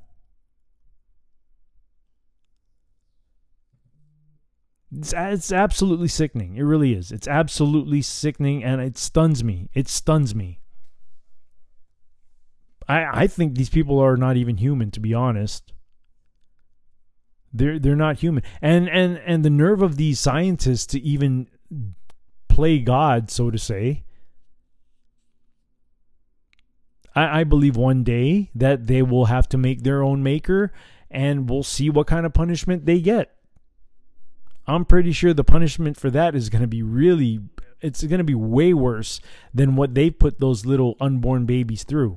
[4.91, 6.57] It's, it's absolutely sickening.
[6.57, 7.13] It really is.
[7.13, 9.69] It's absolutely sickening and it stuns me.
[9.75, 10.62] It stuns me.
[12.89, 15.73] I, I think these people are not even human, to be honest.
[17.53, 18.43] They're they're not human.
[18.61, 21.49] And and and the nerve of these scientists to even
[22.49, 24.05] play God, so to say,
[27.15, 30.73] I, I believe one day that they will have to make their own maker
[31.11, 33.35] and we'll see what kind of punishment they get.
[34.67, 37.41] I'm pretty sure the punishment for that is going to be really,
[37.81, 39.21] it's going to be way worse
[39.53, 42.17] than what they put those little unborn babies through.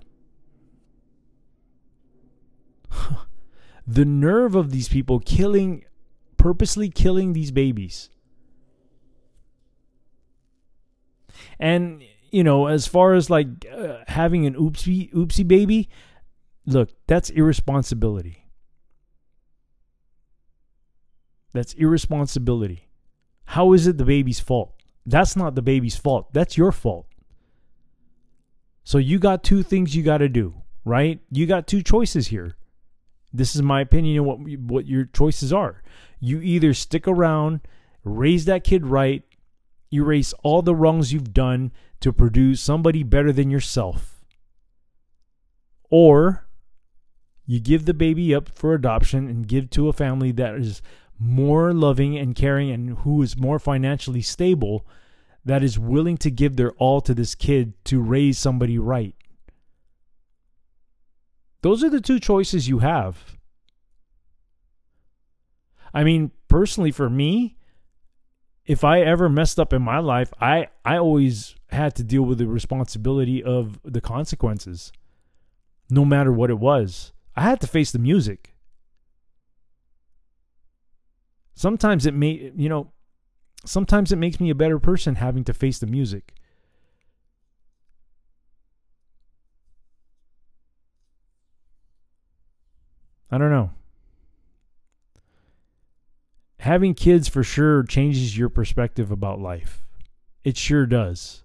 [3.87, 5.85] The nerve of these people killing,
[6.37, 8.09] purposely killing these babies.
[11.59, 15.89] And you know, as far as like uh, having an oopsie oopsie baby,
[16.65, 18.45] look, that's irresponsibility.
[21.53, 22.89] That's irresponsibility.
[23.45, 24.73] How is it the baby's fault?
[25.05, 26.33] That's not the baby's fault.
[26.33, 27.07] That's your fault.
[28.83, 31.19] So you got two things you got to do, right?
[31.31, 32.55] You got two choices here.
[33.38, 35.81] This is my opinion of what what your choices are.
[36.19, 37.61] You either stick around,
[38.03, 39.23] raise that kid right,
[39.91, 44.23] erase all the wrongs you've done to produce somebody better than yourself.
[45.89, 46.47] Or
[47.45, 50.81] you give the baby up for adoption and give to a family that is
[51.19, 54.86] more loving and caring and who is more financially stable
[55.45, 59.14] that is willing to give their all to this kid to raise somebody right.
[61.61, 63.37] Those are the two choices you have.
[65.93, 67.57] I mean, personally, for me,
[68.65, 72.37] if I ever messed up in my life, I, I always had to deal with
[72.37, 74.91] the responsibility of the consequences,
[75.89, 77.13] no matter what it was.
[77.35, 78.53] I had to face the music.
[81.55, 82.91] Sometimes it may, you know,
[83.65, 86.34] sometimes it makes me a better person having to face the music.
[93.32, 93.71] I don't know.
[96.59, 99.84] Having kids for sure changes your perspective about life.
[100.43, 101.43] It sure does.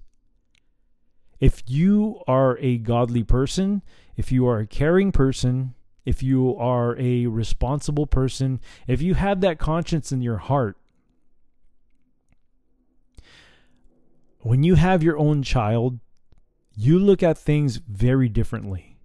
[1.40, 3.82] If you are a godly person,
[4.16, 5.74] if you are a caring person,
[6.04, 10.76] if you are a responsible person, if you have that conscience in your heart,
[14.40, 15.98] when you have your own child,
[16.76, 18.98] you look at things very differently.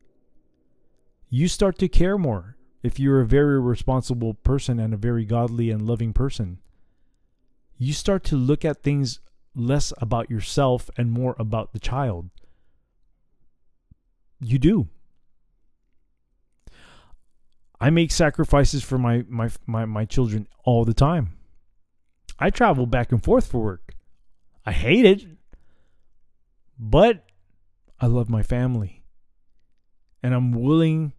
[1.30, 2.56] You start to care more
[2.86, 6.60] if you're a very responsible person and a very godly and loving person.
[7.78, 9.20] You start to look at things
[9.56, 12.30] less about yourself and more about the child.
[14.40, 14.88] You do.
[17.80, 21.38] I make sacrifices for my, my my my children all the time.
[22.40, 23.94] I travel back and forth for work.
[24.66, 25.26] I hate it,
[26.80, 27.26] but
[28.00, 29.04] I love my family.
[30.24, 31.14] And I'm willing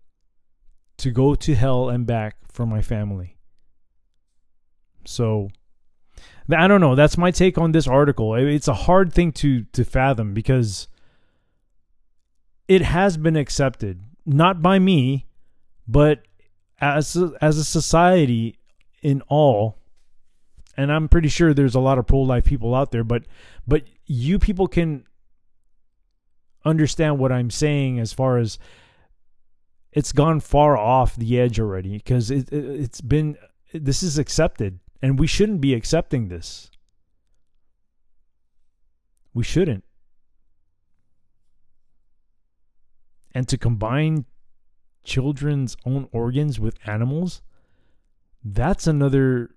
[1.07, 3.37] to go to hell and back for my family.
[5.05, 5.51] So
[6.51, 8.35] I don't know, that's my take on this article.
[8.35, 10.89] It's a hard thing to to fathom because
[12.67, 15.27] it has been accepted not by me,
[15.87, 16.23] but
[16.81, 18.59] as a, as a society
[19.01, 19.79] in all
[20.77, 23.23] and I'm pretty sure there's a lot of pro-life people out there but
[23.67, 25.07] but you people can
[26.65, 28.59] understand what I'm saying as far as
[29.93, 33.37] it's gone far off the edge already because it, it it's been
[33.72, 36.70] this is accepted and we shouldn't be accepting this
[39.34, 39.84] we shouldn't
[43.37, 44.24] and to combine
[45.07, 47.43] children's own organs with animals,
[48.43, 49.51] that's another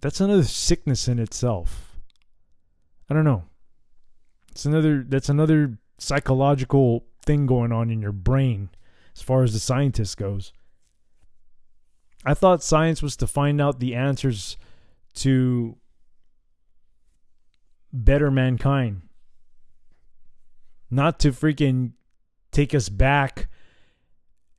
[0.00, 1.98] that's another sickness in itself.
[3.08, 3.44] I don't know.
[4.50, 8.68] It's another that's another psychological thing going on in your brain
[9.16, 10.52] as far as the scientist goes.
[12.24, 14.56] I thought science was to find out the answers
[15.14, 15.76] to
[17.92, 19.02] better mankind.
[20.90, 21.92] Not to freaking
[22.52, 23.48] take us back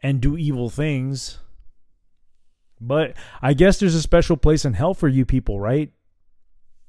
[0.01, 1.39] and do evil things.
[2.79, 5.91] But I guess there's a special place in hell for you people, right?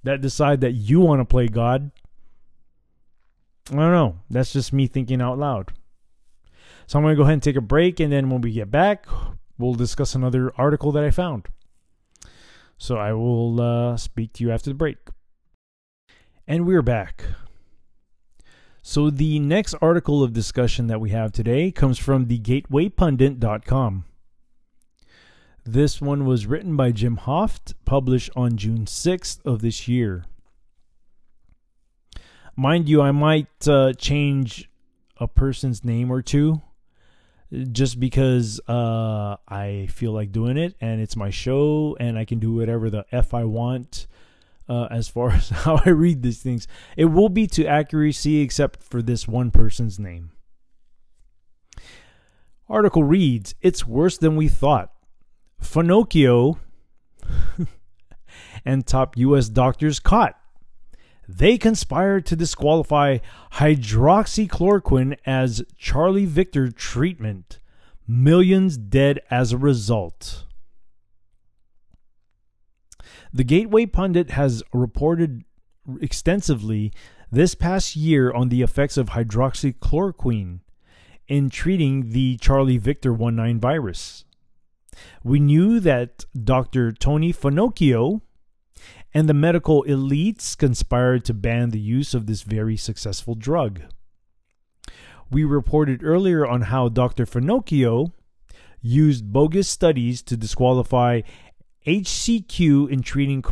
[0.04, 1.90] That decide that you want to play God.
[3.70, 4.20] I don't know.
[4.30, 5.72] That's just me thinking out loud.
[6.88, 8.00] So I'm going to go ahead and take a break.
[8.00, 9.06] And then when we get back,
[9.58, 11.46] we'll discuss another article that I found.
[12.78, 14.96] So I will uh, speak to you after the break.
[16.46, 17.24] And we're back.
[18.80, 24.04] So the next article of discussion that we have today comes from the gatewaypundit.com.
[25.66, 30.24] This one was written by Jim Hoft, published on June 6th of this year.
[32.56, 34.70] Mind you, I might uh, change
[35.18, 36.62] a person's name or two
[37.72, 42.38] just because uh, I feel like doing it and it's my show and I can
[42.38, 44.06] do whatever the F I want
[44.68, 46.68] uh, as far as how I read these things.
[46.96, 50.32] It will be to accuracy except for this one person's name.
[52.68, 54.92] Article reads It's worse than we thought.
[55.62, 56.58] Faunochio
[58.64, 59.48] and top U.S.
[59.48, 60.37] doctors caught.
[61.28, 63.18] They conspired to disqualify
[63.54, 67.58] hydroxychloroquine as Charlie Victor treatment.
[68.06, 70.46] Millions dead as a result.
[73.30, 75.44] The Gateway Pundit has reported
[76.00, 76.92] extensively
[77.30, 80.60] this past year on the effects of hydroxychloroquine
[81.26, 84.24] in treating the Charlie Victor 19 virus.
[85.22, 86.90] We knew that Dr.
[86.90, 88.22] Tony Faunochio
[89.14, 93.82] and the medical elites conspired to ban the use of this very successful drug.
[95.30, 97.26] We reported earlier on how Dr.
[97.26, 98.12] Faunochio
[98.80, 101.22] used bogus studies to disqualify
[101.86, 103.44] HCQ in treating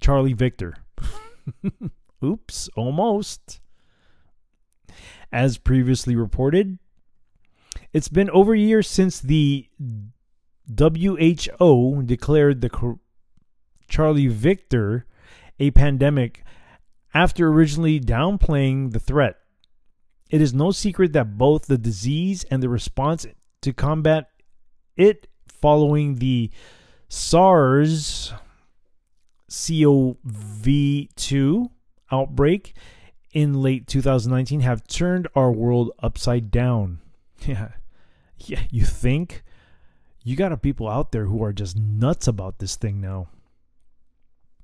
[0.00, 0.76] Charlie Victor.
[2.24, 3.60] Oops, almost.
[5.32, 6.78] As previously reported,
[7.92, 9.68] it's been over a year since the
[10.68, 12.70] WHO declared the
[13.88, 15.06] Charlie Victor
[15.58, 16.44] a pandemic
[17.14, 19.36] after originally downplaying the threat.
[20.28, 23.26] It is no secret that both the disease and the response
[23.62, 24.30] to combat
[24.96, 26.50] it following the
[27.08, 28.32] SARS
[29.48, 30.66] CoV
[31.14, 31.70] 2
[32.10, 32.74] outbreak
[33.32, 37.00] in late 2019 have turned our world upside down.
[37.46, 37.68] Yeah.
[38.38, 39.44] Yeah, you think?
[40.22, 43.28] You got people out there who are just nuts about this thing now.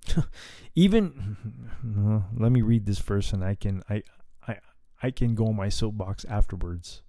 [0.75, 1.37] Even
[2.37, 4.03] let me read this first and I can I
[4.47, 4.59] I
[5.03, 7.03] I can go on my soapbox afterwards.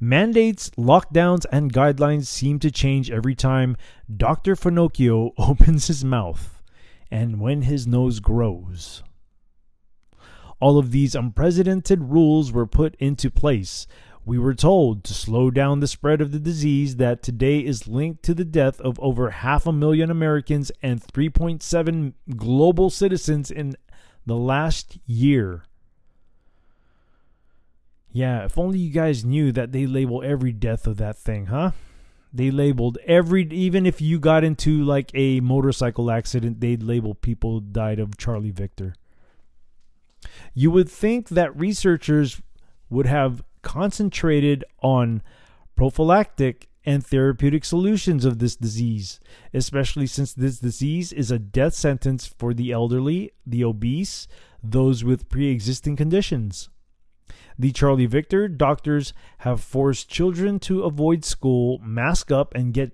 [0.00, 3.76] Mandates, lockdowns, and guidelines seem to change every time
[4.14, 4.56] Dr.
[4.56, 6.62] Faunochio opens his mouth
[7.10, 9.02] and when his nose grows.
[10.58, 13.86] All of these unprecedented rules were put into place.
[14.24, 18.22] We were told to slow down the spread of the disease that today is linked
[18.24, 23.74] to the death of over half a million Americans and 3.7 global citizens in
[24.24, 25.64] the last year.
[28.12, 31.72] Yeah, if only you guys knew that they label every death of that thing, huh?
[32.32, 37.60] They labeled every, even if you got into like a motorcycle accident, they'd label people
[37.60, 38.94] died of Charlie Victor.
[40.54, 42.40] You would think that researchers
[42.88, 45.22] would have concentrated on
[45.76, 49.20] prophylactic and therapeutic solutions of this disease,
[49.54, 54.26] especially since this disease is a death sentence for the elderly, the obese,
[54.62, 56.68] those with pre existing conditions
[57.58, 62.92] the Charlie Victor, doctors have forced children to avoid school, mask up, and get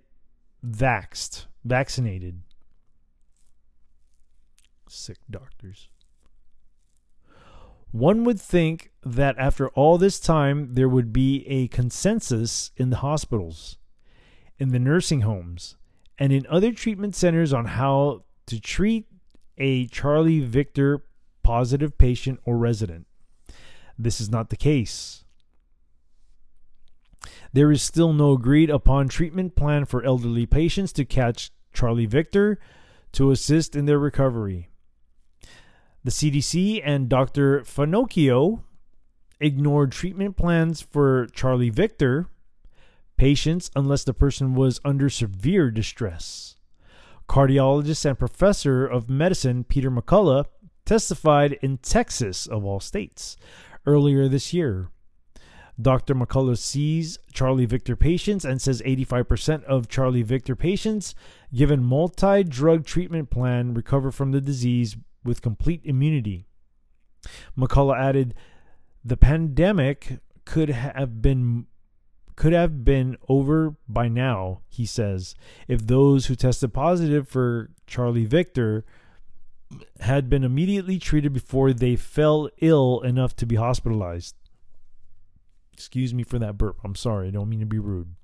[0.66, 2.42] vaxed, vaccinated.
[4.88, 5.88] Sick doctors.
[7.90, 12.98] One would think that after all this time, there would be a consensus in the
[12.98, 13.78] hospitals,
[14.58, 15.76] in the nursing homes,
[16.18, 19.06] and in other treatment centers on how to treat
[19.56, 21.04] a Charlie Victor
[21.42, 23.06] positive patient or resident.
[23.98, 25.24] This is not the case.
[27.52, 32.58] There is still no agreed upon treatment plan for elderly patients to catch Charlie Victor
[33.12, 34.68] to assist in their recovery.
[36.08, 37.60] The CDC and Dr.
[37.64, 38.62] Faunochio
[39.40, 42.28] ignored treatment plans for Charlie Victor
[43.18, 46.56] patients unless the person was under severe distress.
[47.28, 50.46] Cardiologist and professor of medicine Peter McCullough
[50.86, 53.36] testified in Texas, of all states,
[53.84, 54.88] earlier this year.
[55.78, 56.14] Dr.
[56.14, 61.14] McCullough sees Charlie Victor patients and says 85% of Charlie Victor patients
[61.54, 66.46] given multi drug treatment plan recover from the disease with complete immunity.
[67.56, 68.34] McCullough added,
[69.04, 71.66] "The pandemic could have been
[72.36, 75.34] could have been over by now," he says,
[75.66, 78.84] "if those who tested positive for Charlie Victor
[80.00, 84.34] had been immediately treated before they fell ill enough to be hospitalized.
[85.72, 86.78] Excuse me for that burp.
[86.82, 87.28] I'm sorry.
[87.28, 88.14] I don't mean to be rude.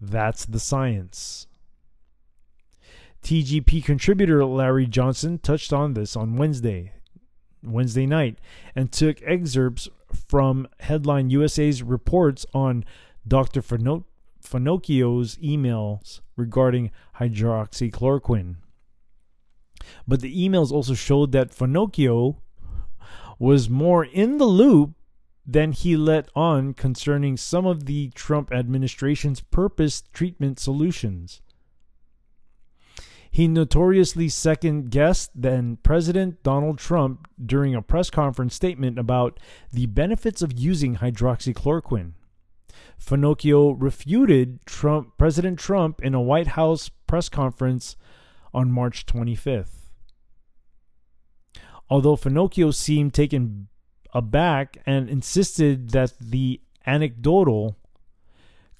[0.00, 1.46] That's the science.
[3.22, 6.92] TGP contributor Larry Johnson touched on this on Wednesday,
[7.62, 8.38] Wednesday night,
[8.74, 9.88] and took excerpts
[10.28, 12.84] from Headline USA's reports on
[13.28, 13.60] Dr.
[13.60, 14.06] Fino-
[14.42, 18.56] Faunochio's emails regarding hydroxychloroquine.
[20.08, 22.36] But the emails also showed that Faunochio
[23.38, 24.94] was more in the loop
[25.50, 31.42] than he let on concerning some of the Trump administration's purpose treatment solutions.
[33.32, 39.40] He notoriously second guessed then President Donald Trump during a press conference statement about
[39.72, 42.12] the benefits of using hydroxychloroquine.
[43.04, 47.96] Faunochio refuted Trump, President Trump in a White House press conference
[48.54, 49.88] on March 25th.
[51.88, 53.68] Although Faunochio seemed taken
[54.12, 57.76] aback and insisted that the anecdotal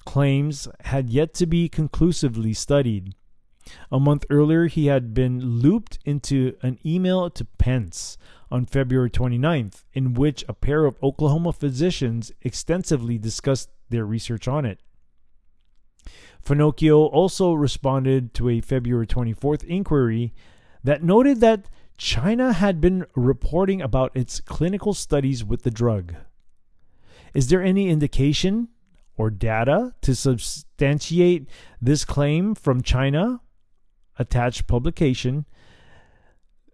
[0.05, 3.13] claims had yet to be conclusively studied.
[3.91, 8.17] A month earlier, he had been looped into an email to Pence
[8.49, 14.65] on February 29th, in which a pair of Oklahoma physicians extensively discussed their research on
[14.65, 14.79] it.
[16.43, 20.33] Faunochio also responded to a February 24th inquiry
[20.83, 21.69] that noted that
[22.01, 26.15] China had been reporting about its clinical studies with the drug.
[27.35, 28.69] Is there any indication
[29.17, 31.47] or data to substantiate
[31.79, 33.41] this claim from China?
[34.17, 35.45] Attached publication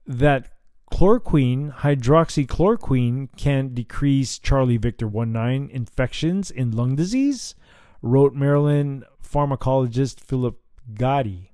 [0.06, 0.48] that
[0.94, 7.54] chloroquine, hydroxychloroquine, can decrease Charlie Victor 19 infections in lung disease,
[8.02, 10.58] wrote Maryland pharmacologist Philip
[10.94, 11.47] Gotti.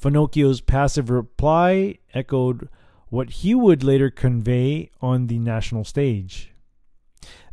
[0.00, 2.68] Faunochio's passive reply echoed
[3.08, 6.52] what he would later convey on the national stage.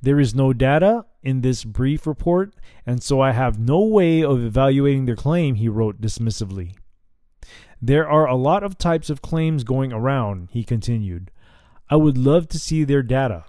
[0.02, 2.54] There is no data in this brief report,
[2.86, 6.76] and so I have no way of evaluating their claim, he wrote dismissively.
[7.82, 11.32] There are a lot of types of claims going around, he continued.
[11.90, 13.46] I would love to see their data.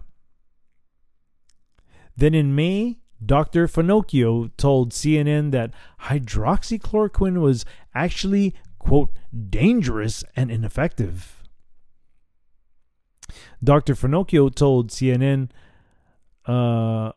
[2.16, 3.66] Then in May, Dr.
[3.66, 5.72] Faunochio told CNN that
[6.02, 8.54] hydroxychloroquine was actually
[8.86, 9.10] quote,
[9.50, 11.42] dangerous and ineffective.
[13.62, 13.94] Dr.
[13.94, 15.50] Faunochio told CNN
[16.46, 17.12] uh,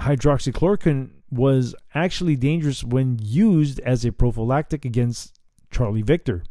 [0.00, 5.38] hydroxychloroquine was actually dangerous when used as a prophylactic against
[5.70, 6.44] Charlie Victor.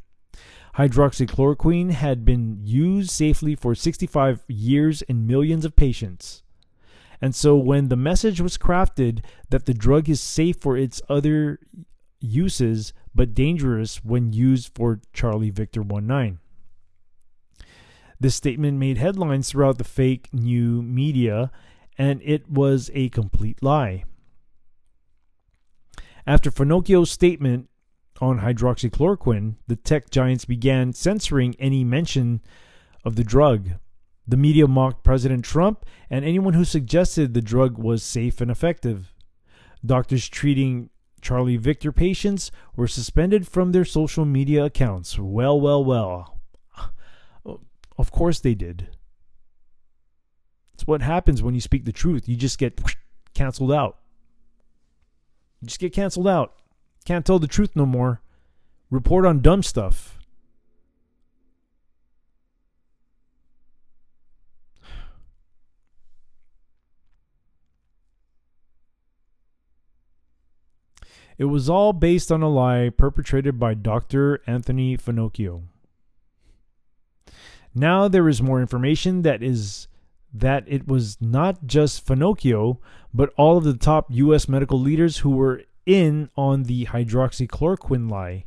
[0.77, 6.41] Hydroxychloroquine had been used safely for 65 years in millions of patients.
[7.21, 11.59] And so, when the message was crafted that the drug is safe for its other
[12.19, 16.39] uses but dangerous when used for Charlie Victor 19.
[18.19, 21.51] This statement made headlines throughout the fake new media,
[21.97, 24.05] and it was a complete lie.
[26.25, 27.69] After Faunochio's statement
[28.19, 32.41] on hydroxychloroquine, the tech giants began censoring any mention
[33.03, 33.71] of the drug.
[34.27, 39.13] The media mocked President Trump and anyone who suggested the drug was safe and effective.
[39.85, 40.89] Doctors treating
[41.25, 45.17] Charlie Victor patients were suspended from their social media accounts.
[45.17, 46.39] Well, well, well.
[47.97, 48.89] Of course they did.
[50.73, 52.29] It's what happens when you speak the truth.
[52.29, 52.79] You just get
[53.33, 53.97] canceled out.
[55.61, 56.53] You just get canceled out.
[57.05, 58.21] Can't tell the truth no more.
[58.91, 60.14] Report on dumb stuff.
[71.37, 74.41] It was all based on a lie perpetrated by Dr.
[74.47, 75.63] Anthony Faunochio.
[77.73, 79.87] Now there is more information that is
[80.33, 82.77] that it was not just Faunochio,
[83.13, 88.45] but all of the top US medical leaders who were in on the hydroxychloroquine lie.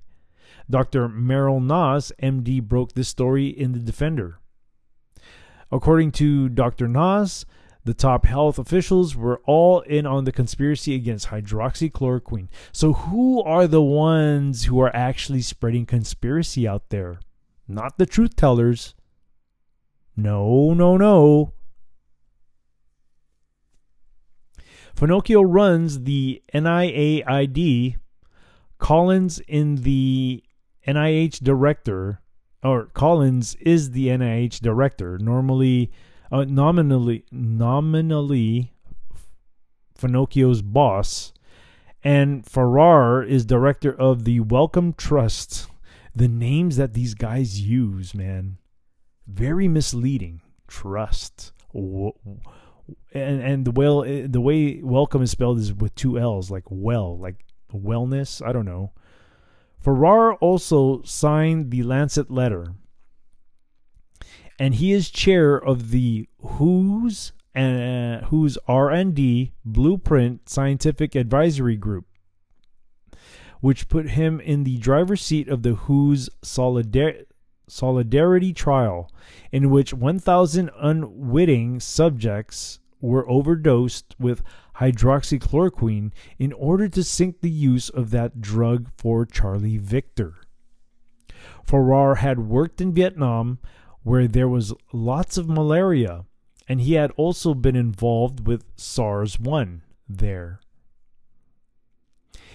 [0.70, 1.08] Dr.
[1.08, 4.38] Meryl Nass, MD, broke this story in The Defender.
[5.72, 6.88] According to Dr.
[6.88, 7.44] Nass,
[7.88, 12.48] the top health officials were all in on the conspiracy against hydroxychloroquine.
[12.70, 17.18] So, who are the ones who are actually spreading conspiracy out there?
[17.66, 18.94] Not the truth tellers.
[20.14, 21.54] No, no, no.
[24.94, 27.96] Faunochio runs the NIAID.
[28.76, 30.44] Collins in the
[30.86, 32.20] NIH director,
[32.62, 35.16] or Collins is the NIH director.
[35.18, 35.90] Normally,
[36.30, 38.72] uh, nominally nominally
[39.98, 41.32] Faunochio's boss,
[42.04, 45.68] and Farrar is director of the Wellcome Trust.
[46.14, 48.58] the names that these guys use, man,
[49.26, 50.40] very misleading.
[50.66, 51.52] Trust.
[51.72, 57.16] And and the well the way welcome is spelled is with two L's, like well,
[57.18, 58.44] like wellness.
[58.46, 58.92] I don't know.
[59.78, 62.74] Farrar also signed the Lancet letter,
[64.58, 72.06] and he is chair of the WHO's and uh, WHO's R&D Blueprint Scientific Advisory Group,
[73.60, 77.24] which put him in the driver's seat of the WHO's Solidar-
[77.68, 79.10] Solidarity trial,
[79.50, 84.42] in which 1,000 unwitting subjects were overdosed with
[84.76, 90.34] hydroxychloroquine in order to sink the use of that drug for Charlie Victor.
[91.64, 93.58] Farrar had worked in Vietnam
[94.02, 96.24] where there was lots of malaria,
[96.68, 100.60] and he had also been involved with SARS 1 there.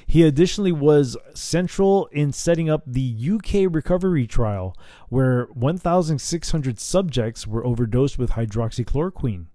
[0.05, 4.77] He additionally was central in setting up the UK recovery trial,
[5.09, 9.47] where 1,600 subjects were overdosed with hydroxychloroquine.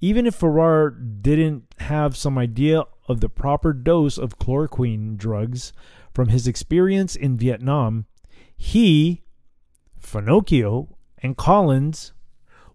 [0.00, 5.72] Even if Farrar didn't have some idea of the proper dose of chloroquine drugs
[6.12, 8.06] from his experience in Vietnam,
[8.56, 9.21] he,
[10.02, 10.88] Faunochio,
[11.18, 12.12] and Collins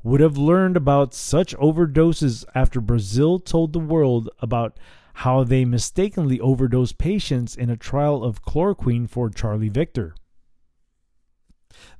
[0.03, 4.79] would have learned about such overdoses after Brazil told the world about
[5.15, 10.15] how they mistakenly overdosed patients in a trial of chloroquine for Charlie Victor.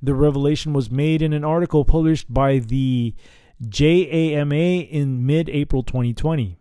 [0.00, 3.14] The revelation was made in an article published by the
[3.60, 6.58] JAMA in mid April 2020.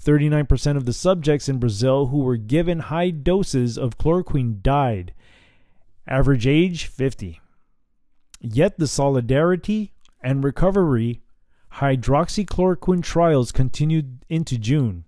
[0.00, 5.12] 39% of the subjects in Brazil who were given high doses of chloroquine died.
[6.08, 7.40] Average age 50.
[8.40, 9.92] Yet the Solidarity
[10.22, 11.22] and Recovery
[11.74, 15.04] hydroxychloroquine trials continued into June,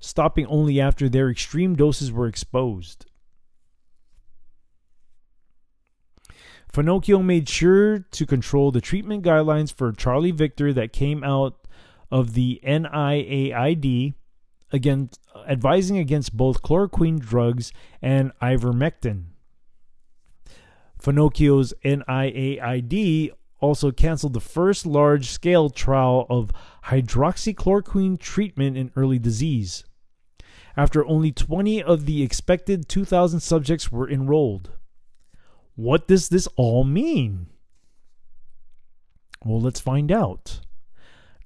[0.00, 3.06] stopping only after their extreme doses were exposed.
[6.72, 11.66] Faunochio made sure to control the treatment guidelines for Charlie Victor that came out
[12.10, 14.14] of the NIAID,
[14.72, 15.10] again,
[15.46, 17.72] advising against both chloroquine drugs
[18.02, 19.35] and ivermectin.
[21.00, 23.30] Faunochio's NIAID
[23.60, 26.52] also canceled the first large scale trial of
[26.86, 29.84] hydroxychloroquine treatment in early disease,
[30.76, 34.72] after only 20 of the expected 2,000 subjects were enrolled.
[35.74, 37.46] What does this all mean?
[39.44, 40.60] Well, let's find out.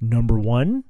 [0.01, 0.85] Number one,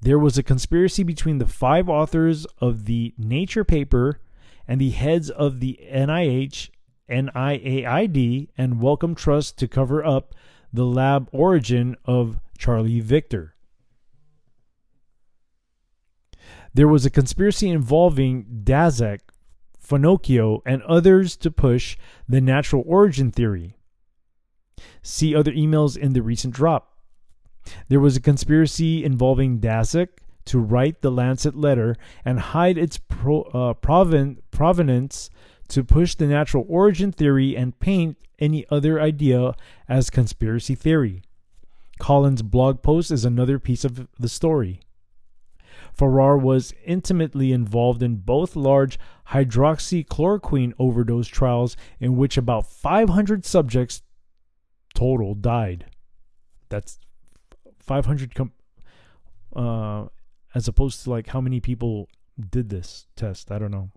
[0.00, 4.20] there was a conspiracy between the five authors of the Nature paper
[4.66, 6.70] and the heads of the NIH,
[7.08, 10.34] NIAID, and Wellcome Trust to cover up
[10.72, 13.54] the lab origin of Charlie Victor.
[16.72, 19.20] There was a conspiracy involving Daszak,
[19.80, 21.96] Faunochio, and others to push
[22.28, 23.76] the natural origin theory.
[25.02, 26.98] See other emails in the recent drop.
[27.88, 30.08] There was a conspiracy involving Daszak
[30.46, 35.30] to write the Lancet letter and hide its pro, uh, proven, provenance
[35.68, 39.54] to push the natural origin theory and paint any other idea
[39.88, 41.22] as conspiracy theory.
[41.98, 44.80] Collins' blog post is another piece of the story.
[45.92, 48.98] Farrar was intimately involved in both large
[49.28, 54.02] hydroxychloroquine overdose trials in which about 500 subjects
[54.94, 55.86] total died.
[56.68, 56.98] That's
[57.78, 58.52] 500 com-
[59.54, 60.06] uh,
[60.54, 62.08] as opposed to like how many people
[62.50, 63.52] did this test.
[63.52, 63.90] I don't know.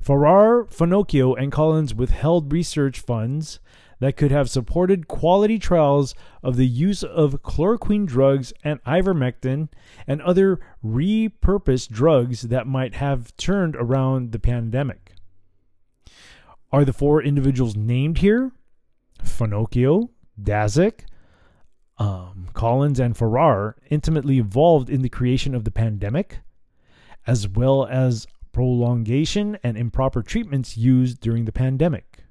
[0.00, 3.60] Farrar, Faunochio, and Collins withheld research funds
[4.00, 9.68] that could have supported quality trials of the use of chloroquine drugs and ivermectin
[10.06, 15.14] and other repurposed drugs that might have turned around the pandemic.
[16.70, 18.52] Are the four individuals named here?
[19.24, 20.10] Faunochio,
[20.40, 21.00] Daszak,
[21.98, 26.38] um, Collins, and Farrar intimately involved in the creation of the pandemic,
[27.26, 28.26] as well as
[28.58, 32.24] prolongation and improper treatments used during the pandemic.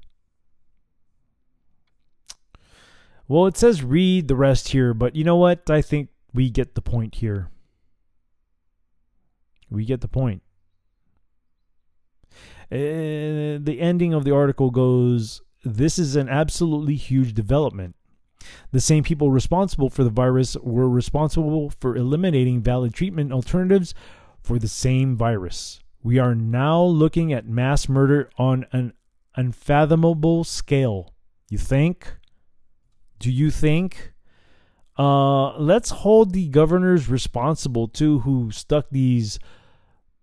[3.30, 5.70] Well, it says read the rest here, but you know what?
[5.70, 7.50] I think we get the point here.
[9.70, 10.42] We get the point.
[12.70, 17.96] Uh, the ending of the article goes This is an absolutely huge development.
[18.74, 23.94] The same people responsible for the virus were responsible for eliminating valid treatment alternatives
[24.44, 25.80] for the same virus.
[26.08, 28.93] We are now looking at mass murder on an
[29.36, 31.14] unfathomable scale.
[31.49, 32.16] You think?
[33.20, 34.14] Do you think?
[34.97, 39.38] Uh, let's hold the governors responsible too, who stuck these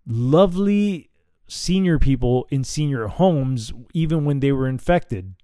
[0.07, 1.11] lovely
[1.49, 5.35] senior people in senior homes even when they were infected.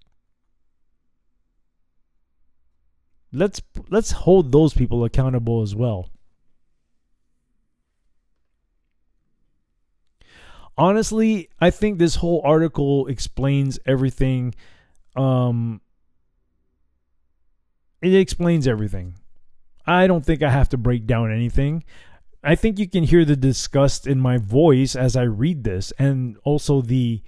[3.30, 3.60] Let's
[3.90, 6.08] let's hold those people accountable as well.
[10.78, 14.54] Honestly, I think this whole article explains everything
[15.16, 15.80] um
[18.00, 19.16] it explains everything.
[19.86, 21.84] I don't think I have to break down anything.
[22.42, 26.38] I think you can hear the disgust in my voice as I read this and
[26.44, 27.22] also the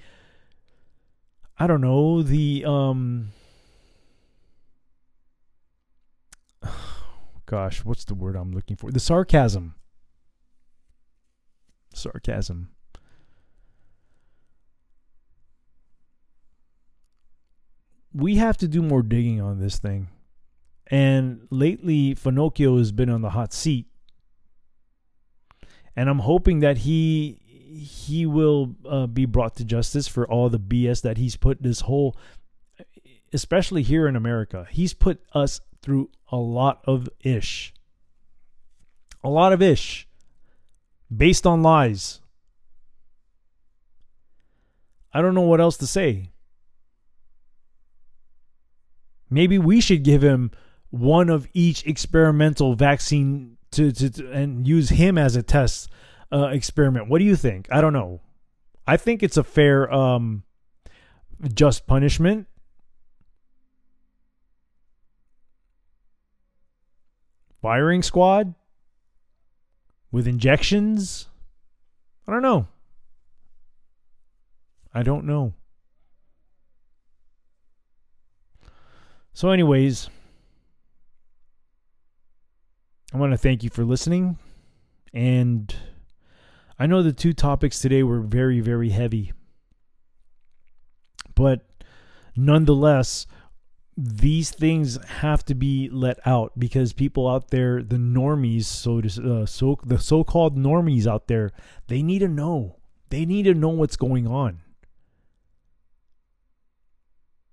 [1.58, 3.28] I don't know, the um
[7.46, 8.90] gosh, what's the word I'm looking for?
[8.90, 9.74] The sarcasm.
[11.94, 12.70] Sarcasm.
[18.14, 20.08] We have to do more digging on this thing.
[20.88, 23.86] And lately, Faunochio has been on the hot seat,
[25.96, 27.38] and I'm hoping that he
[27.72, 31.80] he will uh, be brought to justice for all the BS that he's put this
[31.80, 32.16] whole,
[33.32, 34.66] especially here in America.
[34.70, 37.72] He's put us through a lot of ish,
[39.24, 40.06] a lot of ish,
[41.14, 42.20] based on lies.
[45.14, 46.31] I don't know what else to say.
[49.32, 50.50] Maybe we should give him
[50.90, 55.88] one of each experimental vaccine to, to, to and use him as a test
[56.30, 57.08] uh, experiment.
[57.08, 57.66] What do you think?
[57.72, 58.20] I don't know.
[58.86, 60.42] I think it's a fair, um,
[61.54, 62.46] just punishment.
[67.62, 68.54] Firing squad
[70.10, 71.28] with injections.
[72.26, 72.66] I don't know.
[74.92, 75.54] I don't know.
[79.34, 80.08] So, anyways.
[83.14, 84.38] I want to thank you for listening.
[85.12, 85.74] And
[86.78, 89.32] I know the two topics today were very, very heavy.
[91.34, 91.66] But
[92.34, 93.26] nonetheless,
[93.96, 99.42] these things have to be let out because people out there, the normies, so to,
[99.42, 101.50] uh, so the so-called normies out there,
[101.88, 102.76] they need to know.
[103.10, 104.60] They need to know what's going on.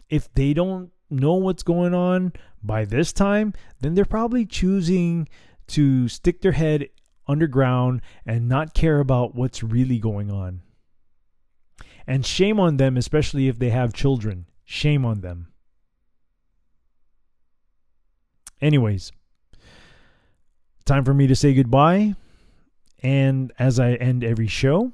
[0.10, 2.34] If they don't know what's going on
[2.64, 5.28] by this time, then they're probably choosing
[5.68, 6.90] to stick their head
[7.28, 10.62] underground and not care about what's really going on.
[12.08, 14.48] And shame on them, especially if they have children.
[14.66, 15.48] Shame on them.
[18.62, 19.12] Anyways,
[20.86, 22.16] time for me to say goodbye.
[23.02, 24.92] And as I end every show,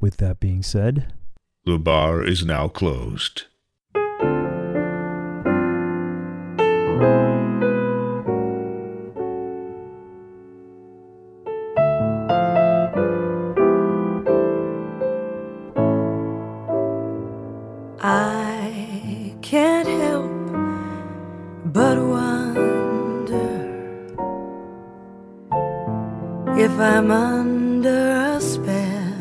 [0.00, 1.12] with that being said,
[1.64, 3.44] the bar is now closed.
[27.04, 29.12] I'm under a spell.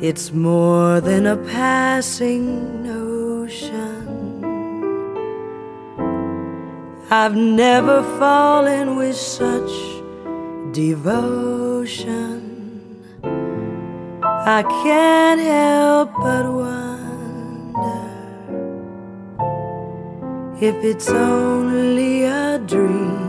[0.00, 2.75] It's more than a passing
[7.08, 9.70] I've never fallen with such
[10.72, 12.42] devotion.
[14.24, 18.02] I can't help but wonder
[20.60, 23.22] if it's only a dream.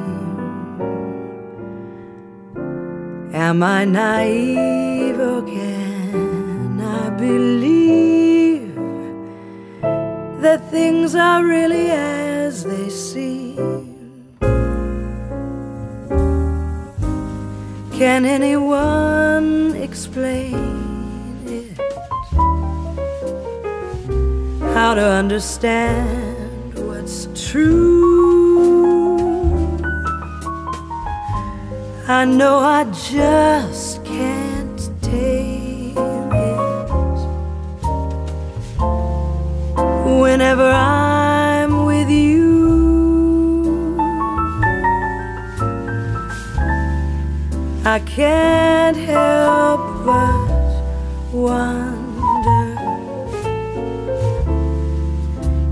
[3.36, 8.74] Am I naive or can I believe
[10.42, 14.38] that things are really as they seem?
[17.92, 20.56] Can anyone explain
[21.46, 21.78] it?
[24.74, 29.18] How to understand what's true?
[32.08, 36.90] I know I just can't take it.
[40.22, 40.87] Whenever I'm
[47.98, 52.66] I can't help but wonder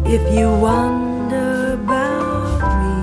[0.07, 1.15] if you wonder.
[1.73, 2.99] About me.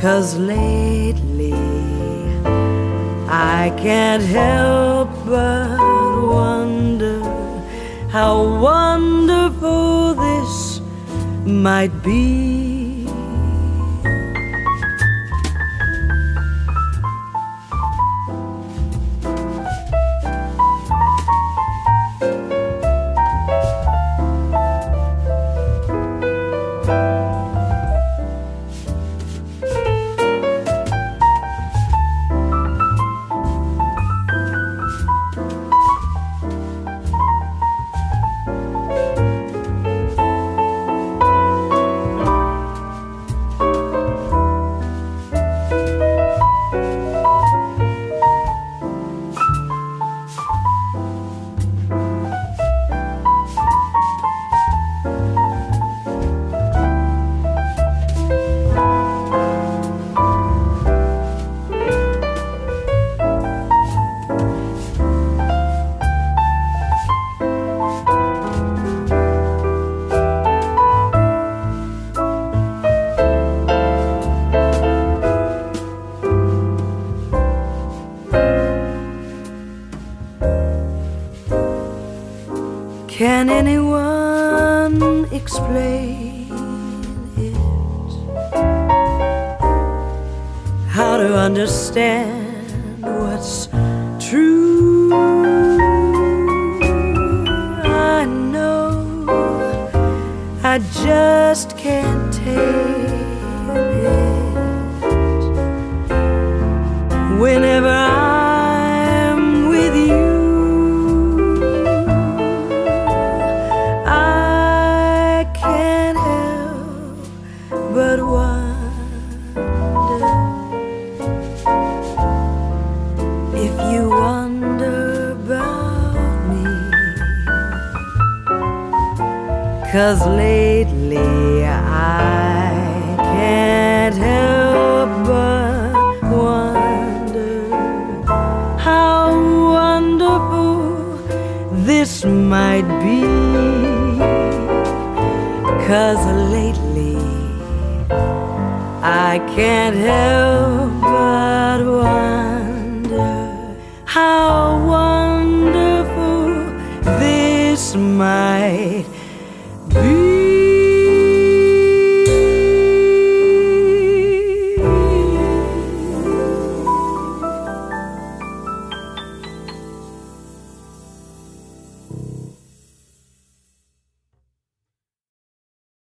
[0.00, 1.52] Cause lately
[3.28, 5.78] I can't help but
[6.26, 7.20] wonder
[8.10, 10.80] how wonderful this
[11.44, 12.55] might be.